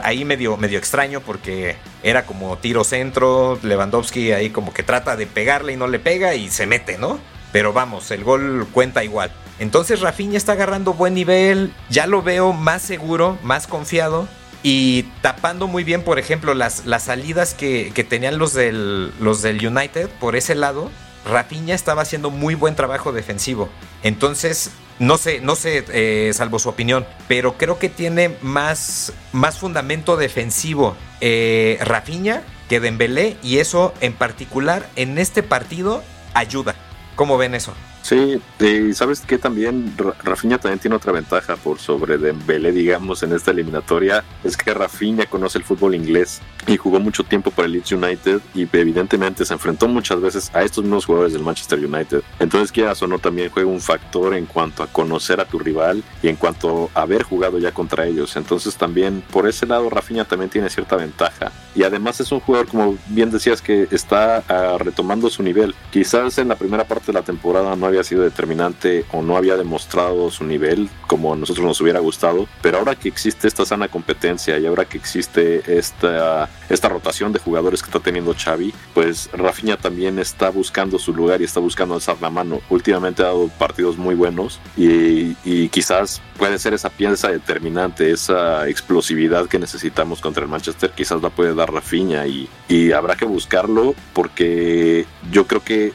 ahí 0.02 0.24
medio, 0.24 0.56
medio 0.56 0.78
extraño 0.78 1.20
porque 1.20 1.76
era 2.02 2.26
como 2.26 2.58
tiro 2.58 2.84
centro, 2.84 3.58
Lewandowski 3.62 4.32
ahí 4.32 4.50
como 4.50 4.72
que 4.72 4.82
trata 4.82 5.16
de 5.16 5.26
pegarle 5.26 5.72
y 5.72 5.76
no 5.76 5.86
le 5.86 5.98
pega 5.98 6.34
y 6.34 6.50
se 6.50 6.66
mete, 6.66 6.98
¿no? 6.98 7.18
Pero 7.52 7.72
vamos, 7.72 8.10
el 8.10 8.24
gol 8.24 8.66
cuenta 8.72 9.04
igual. 9.04 9.30
Entonces 9.58 10.00
Rafinha 10.00 10.36
está 10.36 10.52
agarrando 10.52 10.94
buen 10.94 11.14
nivel, 11.14 11.72
ya 11.88 12.06
lo 12.06 12.22
veo 12.22 12.52
más 12.52 12.82
seguro, 12.82 13.38
más 13.42 13.66
confiado 13.66 14.28
y 14.62 15.04
tapando 15.20 15.66
muy 15.66 15.84
bien, 15.84 16.02
por 16.02 16.18
ejemplo, 16.18 16.54
las, 16.54 16.86
las 16.86 17.04
salidas 17.04 17.54
que, 17.54 17.92
tenían 18.08 18.38
los 18.38 18.54
del, 18.54 19.12
los 19.20 19.42
del 19.42 19.64
United 19.64 20.08
por 20.20 20.36
ese 20.36 20.54
lado. 20.54 20.90
Rafinha 21.24 21.74
estaba 21.74 22.02
haciendo 22.02 22.30
muy 22.30 22.54
buen 22.54 22.74
trabajo 22.74 23.12
defensivo. 23.12 23.68
Entonces, 24.02 24.72
no 24.98 25.18
sé, 25.18 25.40
no 25.40 25.56
sé, 25.56 25.84
eh, 25.88 26.32
salvo 26.34 26.58
su 26.58 26.68
opinión, 26.68 27.06
pero 27.28 27.56
creo 27.56 27.78
que 27.78 27.88
tiene 27.88 28.36
más, 28.42 29.12
más 29.32 29.58
fundamento 29.58 30.16
defensivo 30.16 30.96
eh, 31.20 31.78
Rafinha 31.80 32.42
que 32.68 32.80
Dembélé 32.80 33.36
y 33.42 33.58
eso 33.58 33.94
en 34.00 34.12
particular 34.12 34.88
en 34.96 35.18
este 35.18 35.42
partido 35.42 36.02
ayuda. 36.34 36.74
¿Cómo 37.16 37.36
ven 37.36 37.54
eso? 37.54 37.74
Sí, 38.02 38.40
y 38.58 38.92
sabes 38.94 39.20
que 39.20 39.38
también 39.38 39.94
Rafinha 40.24 40.58
también 40.58 40.80
tiene 40.80 40.96
otra 40.96 41.12
ventaja 41.12 41.56
por 41.56 41.78
sobre 41.78 42.18
Dembélé, 42.18 42.72
digamos, 42.72 43.22
en 43.22 43.32
esta 43.32 43.52
eliminatoria, 43.52 44.24
es 44.42 44.56
que 44.56 44.74
Rafinha 44.74 45.26
conoce 45.26 45.58
el 45.58 45.64
fútbol 45.64 45.94
inglés 45.94 46.40
y 46.66 46.76
jugó 46.76 46.98
mucho 46.98 47.22
tiempo 47.24 47.50
para 47.50 47.66
el 47.66 47.72
Leeds 47.72 47.92
United 47.92 48.40
y 48.54 48.68
evidentemente 48.72 49.44
se 49.44 49.54
enfrentó 49.54 49.86
muchas 49.86 50.20
veces 50.20 50.50
a 50.52 50.62
estos 50.62 50.84
mismos 50.84 51.06
jugadores 51.06 51.32
del 51.32 51.42
Manchester 51.42 51.78
United. 51.78 52.22
Entonces, 52.40 52.72
quieras 52.72 53.00
o 53.02 53.06
no, 53.06 53.18
también 53.18 53.50
juega 53.50 53.68
un 53.68 53.80
factor 53.80 54.34
en 54.34 54.46
cuanto 54.46 54.82
a 54.82 54.88
conocer 54.88 55.40
a 55.40 55.44
tu 55.44 55.58
rival 55.58 56.02
y 56.22 56.28
en 56.28 56.36
cuanto 56.36 56.90
a 56.94 57.02
haber 57.02 57.22
jugado 57.22 57.58
ya 57.58 57.72
contra 57.72 58.06
ellos. 58.06 58.36
Entonces, 58.36 58.76
también 58.76 59.22
por 59.30 59.48
ese 59.48 59.66
lado, 59.66 59.88
Rafinha 59.90 60.24
también 60.24 60.50
tiene 60.50 60.70
cierta 60.70 60.96
ventaja. 60.96 61.52
Y 61.74 61.84
además 61.84 62.20
es 62.20 62.32
un 62.32 62.40
jugador, 62.40 62.66
como 62.68 62.96
bien 63.08 63.30
decías, 63.30 63.62
que 63.62 63.88
está 63.90 64.42
ah, 64.48 64.76
retomando 64.78 65.30
su 65.30 65.42
nivel. 65.42 65.74
Quizás 65.90 66.38
en 66.38 66.48
la 66.48 66.56
primera 66.56 66.84
parte 66.84 67.06
de 67.06 67.12
la 67.14 67.22
temporada 67.22 67.74
no 67.76 67.86
había 67.92 68.04
sido 68.04 68.22
determinante 68.22 69.04
o 69.12 69.22
no 69.22 69.36
había 69.36 69.56
demostrado 69.56 70.30
su 70.30 70.44
nivel 70.44 70.88
como 71.06 71.32
a 71.32 71.36
nosotros 71.36 71.64
nos 71.66 71.80
hubiera 71.80 72.00
gustado, 72.00 72.48
pero 72.60 72.78
ahora 72.78 72.94
que 72.94 73.08
existe 73.08 73.48
esta 73.48 73.64
sana 73.64 73.88
competencia 73.88 74.58
y 74.58 74.66
ahora 74.66 74.84
que 74.86 74.98
existe 74.98 75.62
esta, 75.78 76.48
esta 76.68 76.88
rotación 76.88 77.32
de 77.32 77.38
jugadores 77.38 77.82
que 77.82 77.88
está 77.88 78.00
teniendo 78.00 78.34
Xavi, 78.34 78.72
pues 78.94 79.30
Rafinha 79.32 79.76
también 79.76 80.18
está 80.18 80.50
buscando 80.50 80.98
su 80.98 81.14
lugar 81.14 81.40
y 81.40 81.44
está 81.44 81.60
buscando 81.60 81.94
alzar 81.94 82.16
la 82.20 82.30
mano. 82.30 82.60
Últimamente 82.70 83.22
ha 83.22 83.26
dado 83.26 83.48
partidos 83.48 83.96
muy 83.96 84.14
buenos 84.14 84.60
y, 84.76 85.36
y 85.44 85.68
quizás 85.68 86.20
puede 86.38 86.58
ser 86.58 86.74
esa 86.74 86.90
pieza 86.90 87.28
determinante, 87.28 88.10
esa 88.10 88.68
explosividad 88.68 89.46
que 89.46 89.58
necesitamos 89.58 90.20
contra 90.20 90.42
el 90.42 90.48
Manchester, 90.48 90.90
quizás 90.90 91.22
la 91.22 91.30
puede 91.30 91.54
dar 91.54 91.72
Rafinha 91.72 92.26
y, 92.26 92.48
y 92.68 92.92
habrá 92.92 93.16
que 93.16 93.24
buscarlo 93.24 93.94
porque 94.12 95.06
yo 95.30 95.46
creo 95.46 95.62
que 95.62 95.92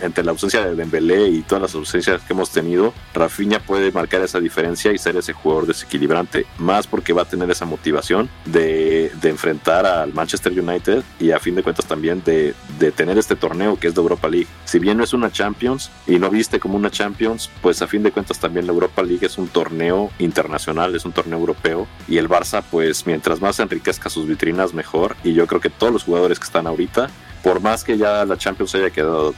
entre 0.00 0.24
la 0.24 0.32
ausencia 0.32 0.64
de 0.64 0.74
Dembélé 0.74 1.28
y 1.28 1.42
todas 1.42 1.62
las 1.62 1.74
ausencias 1.74 2.22
que 2.22 2.32
hemos 2.32 2.50
tenido, 2.50 2.92
Rafinha 3.14 3.60
puede 3.60 3.92
marcar 3.92 4.22
esa 4.22 4.40
diferencia 4.40 4.92
y 4.92 4.98
ser 4.98 5.16
ese 5.16 5.32
jugador 5.32 5.66
desequilibrante, 5.66 6.46
más 6.58 6.86
porque 6.86 7.12
va 7.12 7.22
a 7.22 7.24
tener 7.24 7.50
esa 7.50 7.64
motivación 7.64 8.28
de, 8.44 9.12
enfrentar 9.22 9.86
al 9.86 10.12
Manchester 10.12 10.52
United 10.58 11.04
y 11.20 11.30
a 11.30 11.38
fin 11.38 11.54
de 11.54 11.62
cuentas 11.62 11.86
también 11.86 12.22
de, 12.24 12.52
de, 12.80 12.90
tener 12.90 13.16
este 13.16 13.36
torneo 13.36 13.78
que 13.78 13.86
es 13.86 13.94
de 13.94 14.00
Europa 14.00 14.28
League. 14.28 14.48
Si 14.64 14.80
bien 14.80 14.98
no 14.98 15.04
es 15.04 15.12
una 15.12 15.30
Champions 15.30 15.90
y 16.06 16.18
no 16.18 16.30
viste 16.30 16.58
como 16.58 16.76
una 16.76 16.90
Champions, 16.90 17.48
pues 17.62 17.80
a 17.80 17.86
fin 17.86 18.02
de 18.02 18.10
cuentas 18.10 18.40
también 18.40 18.66
la 18.66 18.72
Europa 18.72 19.02
League 19.02 19.24
es 19.24 19.38
un 19.38 19.46
torneo 19.46 20.10
internacional, 20.18 20.96
es 20.96 21.04
un 21.04 21.12
torneo 21.12 21.38
europeo 21.38 21.86
y 22.08 22.18
el 22.18 22.28
Barça 22.28 22.62
pues 22.70 23.06
mientras 23.06 23.40
más 23.40 23.60
enriquezca 23.60 24.10
sus 24.10 24.26
vitrinas 24.26 24.74
mejor 24.74 25.16
y 25.22 25.32
yo 25.32 25.46
creo 25.46 25.60
que 25.60 25.70
todos 25.70 25.92
los 25.92 26.04
jugadores 26.04 26.38
que 26.38 26.46
están 26.46 26.66
ahorita 26.66 27.08
por 27.42 27.60
más 27.60 27.84
que 27.84 27.96
ya 27.96 28.24
la 28.24 28.36
Champions 28.36 28.74
haya 28.74 28.90
quedado, 28.90 29.34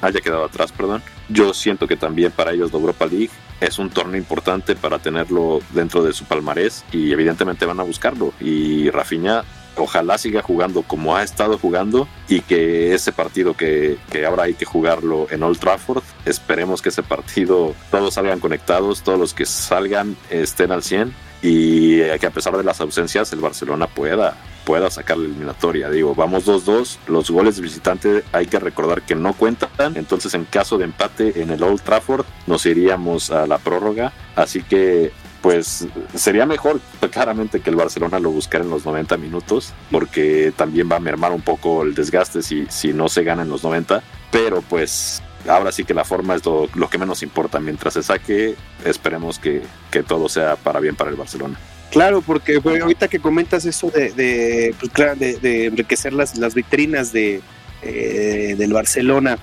haya 0.00 0.20
quedado 0.20 0.44
atrás, 0.44 0.72
perdón, 0.72 1.02
yo 1.28 1.54
siento 1.54 1.86
que 1.86 1.96
también 1.96 2.32
para 2.32 2.52
ellos 2.52 2.72
la 2.72 2.78
Europa 2.78 3.06
League 3.06 3.30
es 3.60 3.78
un 3.78 3.90
torneo 3.90 4.18
importante 4.18 4.74
para 4.74 4.98
tenerlo 4.98 5.60
dentro 5.70 6.02
de 6.02 6.12
su 6.12 6.24
palmarés 6.24 6.84
y 6.92 7.12
evidentemente 7.12 7.64
van 7.64 7.80
a 7.80 7.84
buscarlo. 7.84 8.32
Y 8.40 8.90
Rafinha 8.90 9.44
ojalá 9.76 10.18
siga 10.18 10.42
jugando 10.42 10.82
como 10.82 11.16
ha 11.16 11.22
estado 11.22 11.58
jugando 11.58 12.08
y 12.28 12.40
que 12.40 12.94
ese 12.94 13.12
partido 13.12 13.54
que, 13.54 13.98
que, 14.10 14.24
ahora 14.26 14.44
hay 14.44 14.54
que 14.54 14.64
jugarlo 14.64 15.26
en 15.30 15.42
Old 15.42 15.58
Trafford, 15.58 16.02
esperemos 16.24 16.82
que 16.82 16.88
ese 16.88 17.02
partido 17.02 17.74
todos 17.90 18.14
salgan 18.14 18.40
conectados, 18.40 19.02
todos 19.02 19.18
los 19.18 19.34
que 19.34 19.46
salgan 19.46 20.16
estén 20.30 20.72
al 20.72 20.82
100 20.82 21.12
y 21.42 21.98
que 22.18 22.26
a 22.26 22.30
pesar 22.30 22.56
de 22.56 22.64
las 22.64 22.80
ausencias 22.80 23.32
el 23.32 23.40
Barcelona 23.40 23.86
pueda 23.86 24.36
pueda 24.66 24.90
sacar 24.90 25.16
la 25.16 25.26
eliminatoria. 25.26 25.88
Digo, 25.88 26.14
vamos 26.14 26.44
2-2, 26.44 26.98
los 27.06 27.30
goles 27.30 27.56
de 27.56 27.62
visitante 27.62 28.24
hay 28.32 28.46
que 28.46 28.58
recordar 28.58 29.02
que 29.02 29.14
no 29.14 29.32
cuentan, 29.32 29.70
entonces 29.94 30.34
en 30.34 30.44
caso 30.44 30.76
de 30.76 30.84
empate 30.84 31.40
en 31.40 31.50
el 31.50 31.62
Old 31.62 31.80
Trafford 31.80 32.26
nos 32.48 32.66
iríamos 32.66 33.30
a 33.30 33.46
la 33.46 33.58
prórroga, 33.58 34.12
así 34.34 34.62
que 34.62 35.12
pues 35.40 35.86
sería 36.16 36.44
mejor 36.44 36.80
claramente 37.12 37.60
que 37.60 37.70
el 37.70 37.76
Barcelona 37.76 38.18
lo 38.18 38.32
buscara 38.32 38.64
en 38.64 38.70
los 38.70 38.84
90 38.84 39.16
minutos, 39.18 39.72
porque 39.92 40.52
también 40.56 40.90
va 40.90 40.96
a 40.96 41.00
mermar 41.00 41.30
un 41.30 41.42
poco 41.42 41.84
el 41.84 41.94
desgaste 41.94 42.42
si, 42.42 42.66
si 42.68 42.92
no 42.92 43.08
se 43.08 43.22
gana 43.22 43.42
en 43.42 43.48
los 43.48 43.62
90, 43.62 44.02
pero 44.32 44.62
pues 44.62 45.22
ahora 45.48 45.70
sí 45.70 45.84
que 45.84 45.94
la 45.94 46.04
forma 46.04 46.34
es 46.34 46.44
lo, 46.44 46.68
que 46.90 46.98
menos 46.98 47.22
importa. 47.22 47.60
Mientras 47.60 47.94
se 47.94 48.02
saque, 48.02 48.56
esperemos 48.84 49.38
que, 49.38 49.62
que 49.92 50.02
todo 50.02 50.28
sea 50.28 50.56
para 50.56 50.80
bien 50.80 50.96
para 50.96 51.10
el 51.10 51.16
Barcelona. 51.16 51.56
Claro, 51.90 52.20
porque 52.20 52.60
ahorita 52.64 53.08
que 53.08 53.20
comentas 53.20 53.64
eso 53.64 53.90
de, 53.90 54.10
de, 54.12 54.74
pues, 54.78 54.92
claro, 54.92 55.14
de, 55.16 55.66
enriquecer 55.66 56.12
las, 56.12 56.36
las 56.36 56.54
vitrinas 56.54 57.12
de, 57.12 57.40
eh, 57.82 58.54
del 58.58 58.72
Barcelona, 58.72 59.38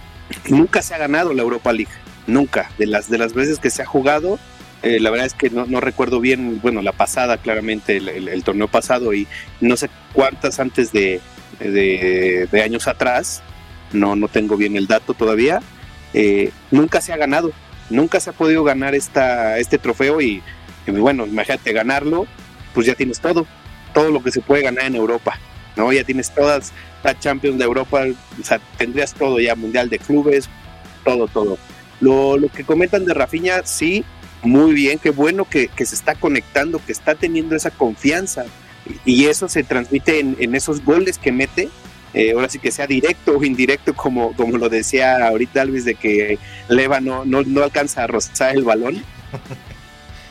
nunca 0.49 0.81
se 0.81 0.93
ha 0.93 0.97
ganado 0.97 1.33
la 1.33 1.41
Europa 1.41 1.71
League, 1.71 1.91
nunca. 2.27 2.69
De 2.77 2.85
las, 2.85 3.09
de 3.09 3.17
las 3.17 3.33
veces 3.33 3.59
que 3.59 3.69
se 3.69 3.81
ha 3.81 3.85
jugado, 3.85 4.39
eh, 4.83 4.99
la 4.99 5.09
verdad 5.09 5.27
es 5.27 5.33
que 5.33 5.49
no, 5.49 5.65
no, 5.65 5.79
recuerdo 5.79 6.19
bien, 6.19 6.59
bueno, 6.61 6.81
la 6.81 6.91
pasada, 6.91 7.37
claramente, 7.37 7.97
el, 7.97 8.43
torneo 8.43 8.67
pasado 8.67 9.13
y 9.13 9.27
no 9.61 9.77
sé 9.77 9.89
cuántas 10.11 10.59
antes 10.59 10.91
de, 10.91 11.21
de, 11.59 12.61
años 12.61 12.87
atrás, 12.89 13.41
no, 13.93 14.17
no 14.17 14.27
tengo 14.27 14.57
bien 14.57 14.75
el 14.75 14.87
dato 14.87 15.13
todavía, 15.13 15.61
eh, 16.13 16.51
nunca 16.69 16.99
se 16.99 17.13
ha 17.13 17.17
ganado, 17.17 17.53
nunca 17.89 18.19
se 18.19 18.31
ha 18.31 18.33
podido 18.33 18.65
ganar 18.65 18.93
esta, 18.93 19.57
este 19.57 19.77
trofeo 19.77 20.19
y 20.19 20.43
bueno, 20.91 21.25
imagínate 21.25 21.73
ganarlo, 21.73 22.27
pues 22.73 22.87
ya 22.87 22.95
tienes 22.95 23.19
todo, 23.19 23.45
todo 23.93 24.11
lo 24.11 24.23
que 24.23 24.31
se 24.31 24.41
puede 24.41 24.63
ganar 24.63 24.85
en 24.85 24.95
Europa, 24.95 25.39
¿no? 25.75 25.91
Ya 25.91 26.03
tienes 26.03 26.33
todas 26.33 26.73
las 27.03 27.19
Champions 27.19 27.57
de 27.57 27.65
Europa, 27.65 28.03
o 28.39 28.43
sea, 28.43 28.59
tendrías 28.77 29.13
todo 29.13 29.39
ya, 29.39 29.55
Mundial 29.55 29.89
de 29.89 29.99
Clubes, 29.99 30.49
todo, 31.03 31.27
todo. 31.27 31.57
Lo, 31.99 32.37
lo 32.37 32.49
que 32.49 32.63
comentan 32.63 33.05
de 33.05 33.13
Rafinha, 33.13 33.63
sí, 33.63 34.03
muy 34.43 34.73
bien, 34.73 34.99
qué 34.99 35.09
bueno 35.09 35.45
que, 35.45 35.69
se 35.77 35.95
está 35.95 36.15
conectando, 36.15 36.81
que 36.85 36.91
está 36.91 37.15
teniendo 37.15 37.55
esa 37.55 37.71
confianza 37.71 38.45
y 39.05 39.25
eso 39.25 39.47
se 39.47 39.63
transmite 39.63 40.19
en, 40.19 40.55
esos 40.55 40.83
goles 40.83 41.17
que 41.17 41.31
mete. 41.31 41.69
Eh, 42.13 42.33
ahora 42.33 42.47
sí 42.47 42.59
que 42.59 42.71
sea 42.71 42.85
directo 42.85 43.37
o 43.37 43.43
indirecto, 43.43 43.95
como, 43.95 44.35
como 44.35 44.57
lo 44.57 44.69
decía 44.69 45.27
ahorita 45.27 45.61
Alvis, 45.61 45.85
de 45.85 45.95
que 45.95 46.37
Leva 46.67 46.99
no, 46.99 47.25
no, 47.25 47.63
alcanza 47.63 48.03
a 48.03 48.07
rozar 48.07 48.55
el 48.55 48.63
balón. 48.63 49.03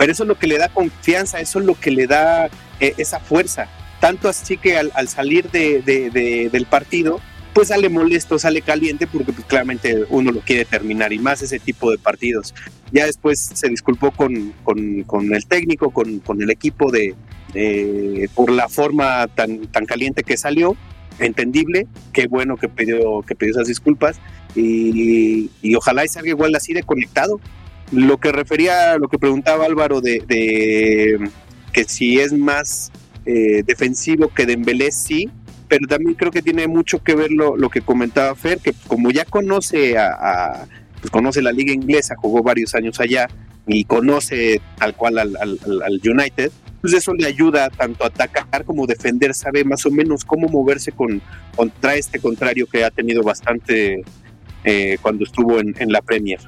Pero 0.03 0.11
eso 0.11 0.25
es 0.25 0.29
lo 0.29 0.37
que 0.37 0.49
le 0.49 0.59
da 0.59 0.69
confianza, 0.69 1.39
eso 1.39 1.61
es 1.61 1.65
lo 1.65 1.79
que 1.79 1.93
le 1.93 2.09
da 2.09 2.47
eh, 2.81 2.93
esa 2.99 3.21
fuerza. 3.21 3.69
Tanto 4.01 4.29
así 4.29 4.57
que 4.57 4.77
al, 4.77 5.07
salir 5.07 5.49
del 5.49 6.67
partido, 6.69 7.21
pues 7.53 7.69
sale 7.69 7.89
molesto, 7.89 8.37
sale 8.37 8.63
caliente, 8.63 9.07
porque 9.07 9.33
pues, 9.33 9.47
claramente 9.47 10.05
uno 10.11 10.33
lo 10.33 10.41
quiere 10.41 10.65
terminar 10.65 11.13
y 11.13 11.21
más 11.21 11.41
ese 11.43 11.61
tipo 11.61 11.89
de 11.93 11.99
partidos. 11.99 12.53
Ya 12.91 13.07
después 13.07 13.53
se 13.55 13.69
disculpó 13.69 14.11
con, 14.11 14.53
con, 14.65 15.33
el 15.33 15.47
técnico, 15.47 15.91
con, 15.91 16.19
con 16.19 16.43
el 16.43 16.51
equipo 16.51 16.91
de, 16.91 17.15
por 18.35 18.51
la 18.51 18.69
forma 18.69 19.29
tan, 19.29 19.69
tan 19.69 19.87
caliente 19.87 20.25
que 20.25 20.37
salió, 20.37 20.77
entendible, 21.21 21.87
qué 22.13 22.27
bueno 22.27 22.57
que 22.57 22.69
pidió, 22.69 23.23
que 23.23 23.37
pidió 23.37 23.53
esas 23.53 23.69
disculpas 23.69 24.17
y, 24.57 25.49
y 25.63 25.75
ojalá 25.77 26.05
y 26.05 26.09
salga 26.09 26.31
igual 26.31 26.57
así 26.57 26.73
de 26.73 26.83
conectado. 26.83 27.39
Lo 27.93 28.19
que 28.19 28.33
refería, 28.33 28.97
lo 28.99 29.09
que 29.09 29.19
preguntaba 29.19 29.67
Álvaro 29.67 30.01
de, 30.01 30.23
de 30.27 31.31
que 31.73 31.85
si 31.85 32.19
es 32.19 32.33
más 32.33 32.91
eh, 33.25 33.63
defensivo 33.65 34.29
que 34.29 34.47
Dembélé, 34.47 34.91
sí, 34.91 35.31
pero 35.69 35.87
también 35.87 36.15
creo 36.15 36.31
que 36.31 36.43
tiene 36.43 36.67
mucho 36.67 37.03
que 37.03 37.15
ver 37.15 37.31
lo, 37.31 37.57
lo 37.57 37.71
que 37.71 37.81
comentaba 37.81 38.35
Fer, 38.35 38.59
que 38.59 38.75
como 38.87 39.11
ya 39.11 39.25
conoce 39.25 39.97
a, 39.97 40.67
pues 41.01 41.11
conoce 41.11 41.41
la 41.41 41.53
liga 41.53 41.73
inglesa, 41.73 42.15
jugó 42.17 42.43
varios 42.43 42.75
años 42.75 43.01
allá 43.01 43.29
y 43.67 43.85
conoce 43.85 44.61
tal 44.77 44.95
cual 44.95 45.19
al, 45.19 45.37
al, 45.37 46.01
United, 46.05 46.51
pues 46.81 46.93
eso 46.95 47.15
le 47.15 47.27
ayuda 47.27 47.71
tanto 47.71 48.05
a 48.05 48.09
atacar 48.09 48.65
como 48.65 48.87
defender, 48.87 49.35
sabe 49.35 49.65
más 49.65 49.87
o 49.87 49.91
menos 49.91 50.25
cómo 50.25 50.49
moverse 50.49 50.93
con, 50.93 51.23
contra 51.57 51.95
este 51.95 52.19
contrario 52.19 52.67
que 52.67 52.85
ha 52.85 52.91
tenido 52.91 53.23
bastante 53.23 54.03
eh, 54.65 54.99
cuando 55.01 55.25
estuvo 55.25 55.59
en, 55.59 55.75
en 55.79 55.91
la 55.93 56.03
Premier. 56.03 56.41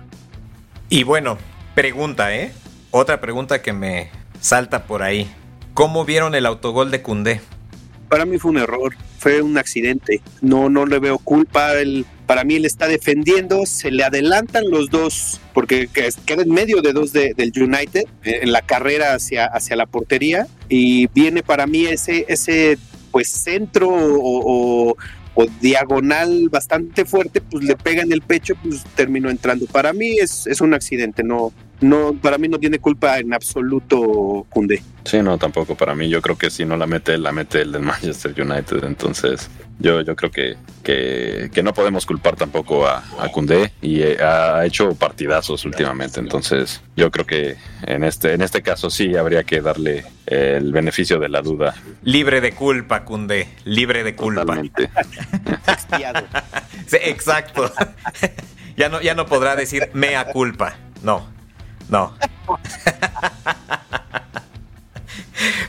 Y 0.88 1.05
bueno, 1.05 1.38
pregunta, 1.75 2.35
¿eh? 2.35 2.53
Otra 2.90 3.20
pregunta 3.20 3.62
que 3.62 3.73
me 3.73 4.11
salta 4.40 4.85
por 4.85 5.03
ahí. 5.03 5.29
¿Cómo 5.73 6.05
vieron 6.05 6.35
el 6.35 6.47
autogol 6.47 6.90
de 6.90 7.03
Cundé? 7.03 7.40
para 8.14 8.27
mí 8.27 8.38
fue 8.38 8.53
un 8.53 8.59
error, 8.59 8.94
fue 9.18 9.42
un 9.42 9.59
accidente. 9.59 10.20
No, 10.40 10.68
no 10.68 10.87
le 10.87 11.01
veo 11.01 11.18
culpa. 11.18 11.73
para 12.27 12.44
mí 12.44 12.55
él 12.55 12.64
está 12.64 12.87
defendiendo, 12.87 13.66
se 13.66 13.90
le 13.90 14.05
adelantan 14.05 14.70
los 14.70 14.88
dos, 14.88 15.40
porque 15.53 15.88
queda 15.88 16.42
en 16.42 16.51
medio 16.51 16.81
de 16.81 16.92
dos 16.92 17.12
del 17.12 17.53
United, 17.57 18.05
eh, 18.23 18.38
en 18.42 18.53
la 18.53 18.62
carrera 18.62 19.14
hacia, 19.14 19.47
hacia 19.47 19.75
la 19.75 19.87
portería, 19.87 20.47
y 20.68 21.09
viene 21.09 21.42
para 21.42 21.66
mí 21.66 21.87
ese, 21.87 22.25
ese 22.29 22.79
pues 23.11 23.31
centro 23.31 23.88
o 23.90 24.97
diagonal 25.61 26.49
bastante 26.49 27.05
fuerte, 27.05 27.40
pues 27.40 27.64
le 27.64 27.77
pega 27.77 28.03
en 28.03 28.12
el 28.12 28.23
pecho, 28.23 28.55
pues 28.62 28.85
terminó 28.94 29.31
entrando. 29.31 29.66
Para 29.66 29.92
mí 29.92 30.16
es, 30.18 30.47
es 30.47 30.61
un 30.61 30.75
accidente, 30.75 31.23
no, 31.23 31.53
no, 31.85 32.14
para 32.14 32.38
mí 32.38 32.49
no 32.49 32.59
tiene 32.59 32.79
culpa 32.79 33.18
en 33.18 33.35
absoluto 33.35 34.47
Cundé. 34.49 34.83
Sí, 35.05 35.20
no, 35.20 35.37
tampoco 35.37 35.75
para 35.75 35.94
mí. 35.94 36.09
Yo 36.09 36.23
creo 36.23 36.38
que 36.38 36.49
si 36.49 36.64
no 36.64 36.79
la 36.79 36.87
mete, 36.87 37.18
la 37.18 37.31
mete 37.31 37.61
el 37.61 37.73
del 37.73 37.83
Manchester 37.83 38.33
United. 38.40 38.85
Entonces, 38.85 39.51
yo, 39.79 40.01
yo 40.01 40.16
creo 40.16 40.31
que, 40.31 40.57
que, 40.83 41.62
no 41.62 41.75
podemos 41.75 42.07
culpar 42.07 42.37
tampoco 42.37 42.87
a, 42.87 43.05
a 43.18 43.29
Cundé 43.29 43.73
y 43.83 44.01
eh, 44.01 44.16
ha 44.18 44.64
hecho 44.64 44.94
partidazos 44.94 45.66
últimamente. 45.66 46.20
Entonces, 46.20 46.81
yo 46.97 47.11
creo 47.11 47.27
que 47.27 47.57
en 47.87 48.03
este, 48.03 48.33
en 48.33 48.40
este 48.40 48.62
caso 48.62 48.88
sí 48.88 49.14
habría 49.14 49.44
que 49.44 49.61
darle 49.61 50.07
el 50.25 50.73
beneficio 50.73 51.18
de 51.18 51.29
la 51.29 51.42
duda. 51.42 51.75
Libre 52.03 52.40
de 52.40 52.55
culpa, 52.55 53.05
Cundé. 53.05 53.47
Libre 53.66 54.05
de 54.05 54.16
culpa. 54.16 54.40
Totalmente. 54.40 54.88
sí, 56.87 56.97
exacto. 57.03 57.70
ya 58.79 58.88
no, 58.88 59.03
ya 59.03 59.14
no 59.14 59.27
podrá 59.27 59.55
decir 59.55 59.90
mea 59.92 60.29
culpa. 60.29 60.79
No. 61.03 61.34
No. 61.88 62.14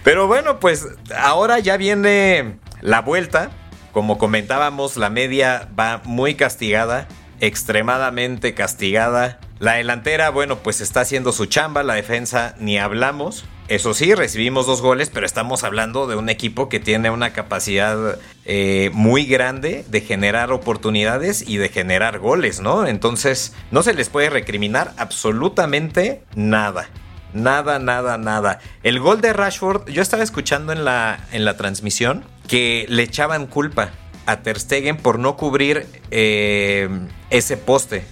Pero 0.04 0.28
bueno, 0.28 0.60
pues 0.60 0.88
ahora 1.18 1.60
ya 1.60 1.78
viene 1.78 2.60
la 2.82 3.02
vuelta. 3.02 3.52
Como 3.92 4.18
comentábamos, 4.18 4.98
la 4.98 5.10
media 5.10 5.70
va 5.78 6.02
muy 6.04 6.36
castigada, 6.36 7.08
extremadamente 7.40 8.54
castigada. 8.54 9.40
La 9.60 9.74
delantera, 9.74 10.32
bueno, 10.32 10.58
pues 10.58 10.82
está 10.82 11.02
haciendo 11.02 11.32
su 11.32 11.46
chamba, 11.46 11.84
la 11.84 11.94
defensa 11.94 12.56
ni 12.60 12.78
hablamos. 12.78 13.46
Eso 13.70 13.94
sí, 13.94 14.14
recibimos 14.14 14.68
dos 14.68 14.82
goles, 14.82 15.10
pero 15.10 15.26
estamos 15.26 15.64
hablando 15.64 16.08
de 16.08 16.16
un 16.16 16.30
equipo 16.30 16.68
que 16.68 16.82
tiene 16.82 17.10
una 17.10 17.32
capacidad 17.32 18.20
eh, 18.44 18.92
muy 18.94 19.26
grande 19.26 19.86
de 19.88 20.02
generar 20.02 20.52
oportunidades 20.52 21.48
y 21.48 21.58
de 21.58 21.70
generar 21.70 22.20
goles, 22.20 22.60
¿no? 22.60 22.86
Entonces, 22.86 23.54
no 23.72 23.82
se 23.82 23.94
les 23.94 24.10
puede 24.10 24.30
recriminar 24.30 24.94
absolutamente 24.98 26.22
nada. 26.36 26.90
Nada, 27.34 27.80
nada, 27.80 28.18
nada. 28.18 28.60
El 28.84 29.00
gol 29.00 29.22
de 29.22 29.34
Rashford, 29.34 29.90
yo 29.90 30.02
estaba 30.02 30.24
escuchando 30.24 30.74
en 30.74 30.86
la, 30.86 31.26
en 31.32 31.44
la 31.44 31.58
transmisión 31.58 32.26
que 32.48 32.86
le 32.90 33.04
echaban 33.04 33.48
culpa 33.48 33.92
a 34.26 34.42
Ter 34.42 34.60
Stegen 34.60 34.98
por 34.98 35.18
no 35.18 35.38
cubrir 35.38 35.88
eh, 36.12 36.90
ese 37.30 37.58
poste. 37.58 38.06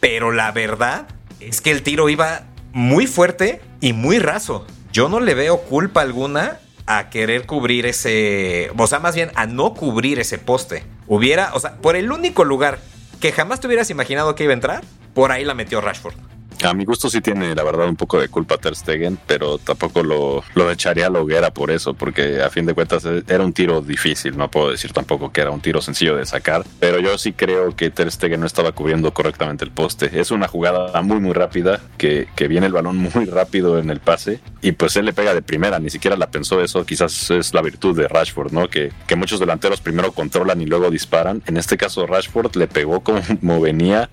Pero 0.00 0.32
la 0.32 0.50
verdad 0.52 1.06
es 1.38 1.60
que 1.60 1.70
el 1.70 1.82
tiro 1.82 2.08
iba 2.08 2.46
muy 2.72 3.06
fuerte 3.06 3.60
y 3.80 3.92
muy 3.92 4.18
raso 4.18 4.66
yo 4.92 5.08
no 5.08 5.20
le 5.20 5.34
veo 5.34 5.58
culpa 5.62 6.00
alguna 6.00 6.58
a 6.86 7.10
querer 7.10 7.46
cubrir 7.46 7.86
ese, 7.86 8.72
o 8.76 8.86
sea, 8.86 8.98
más 8.98 9.14
bien 9.14 9.30
a 9.36 9.46
no 9.46 9.74
cubrir 9.74 10.18
ese 10.18 10.38
poste. 10.38 10.84
Hubiera, 11.06 11.54
o 11.54 11.60
sea, 11.60 11.76
por 11.76 11.94
el 11.94 12.10
único 12.10 12.44
lugar 12.44 12.80
que 13.20 13.30
jamás 13.30 13.60
te 13.60 13.68
hubieras 13.68 13.90
imaginado 13.90 14.34
que 14.34 14.44
iba 14.44 14.52
a 14.52 14.54
entrar, 14.54 14.84
por 15.14 15.30
ahí 15.30 15.44
la 15.44 15.54
metió 15.54 15.80
Rashford. 15.80 16.14
A 16.62 16.74
mi 16.74 16.84
gusto 16.84 17.08
sí 17.08 17.20
tiene, 17.20 17.54
la 17.54 17.62
verdad, 17.62 17.88
un 17.88 17.96
poco 17.96 18.20
de 18.20 18.28
culpa 18.28 18.58
Ter 18.58 18.76
Stegen, 18.76 19.18
pero 19.26 19.58
tampoco 19.58 20.02
lo, 20.02 20.44
lo 20.54 20.70
echaría 20.70 21.06
a 21.06 21.10
la 21.10 21.20
hoguera 21.20 21.52
por 21.52 21.70
eso, 21.70 21.94
porque 21.94 22.42
a 22.42 22.50
fin 22.50 22.66
de 22.66 22.74
cuentas 22.74 23.04
eh, 23.06 23.22
era 23.28 23.44
un 23.44 23.52
tiro 23.52 23.80
difícil, 23.80 24.36
no 24.36 24.50
puedo 24.50 24.70
decir 24.70 24.92
tampoco 24.92 25.32
que 25.32 25.40
era 25.40 25.50
un 25.50 25.60
tiro 25.60 25.80
sencillo 25.80 26.16
de 26.16 26.26
sacar, 26.26 26.64
pero 26.78 27.00
yo 27.00 27.16
sí 27.18 27.32
creo 27.32 27.74
que 27.74 27.90
Ter 27.90 28.10
Stegen 28.12 28.40
no 28.40 28.46
estaba 28.46 28.72
cubriendo 28.72 29.12
correctamente 29.12 29.64
el 29.64 29.70
poste. 29.70 30.20
Es 30.20 30.30
una 30.30 30.48
jugada 30.48 31.00
muy, 31.02 31.20
muy 31.20 31.32
rápida, 31.32 31.80
que, 31.96 32.28
que 32.36 32.48
viene 32.48 32.66
el 32.66 32.72
balón 32.72 32.96
muy 32.96 33.24
rápido 33.24 33.78
en 33.78 33.90
el 33.90 34.00
pase, 34.00 34.40
y 34.60 34.72
pues 34.72 34.96
él 34.96 35.06
le 35.06 35.12
pega 35.12 35.34
de 35.34 35.42
primera, 35.42 35.78
ni 35.78 35.90
siquiera 35.90 36.16
la 36.16 36.30
pensó 36.30 36.62
eso, 36.62 36.84
quizás 36.84 37.30
es 37.30 37.54
la 37.54 37.62
virtud 37.62 37.96
de 37.96 38.06
Rashford, 38.06 38.52
¿no? 38.52 38.68
Que, 38.68 38.92
que 39.06 39.16
muchos 39.16 39.40
delanteros 39.40 39.80
primero 39.80 40.12
controlan 40.12 40.60
y 40.60 40.66
luego 40.66 40.90
disparan. 40.90 41.42
En 41.46 41.56
este 41.56 41.76
caso 41.76 42.06
Rashford 42.06 42.56
le 42.56 42.66
pegó 42.66 43.00
como 43.00 43.60
venía 43.60 44.10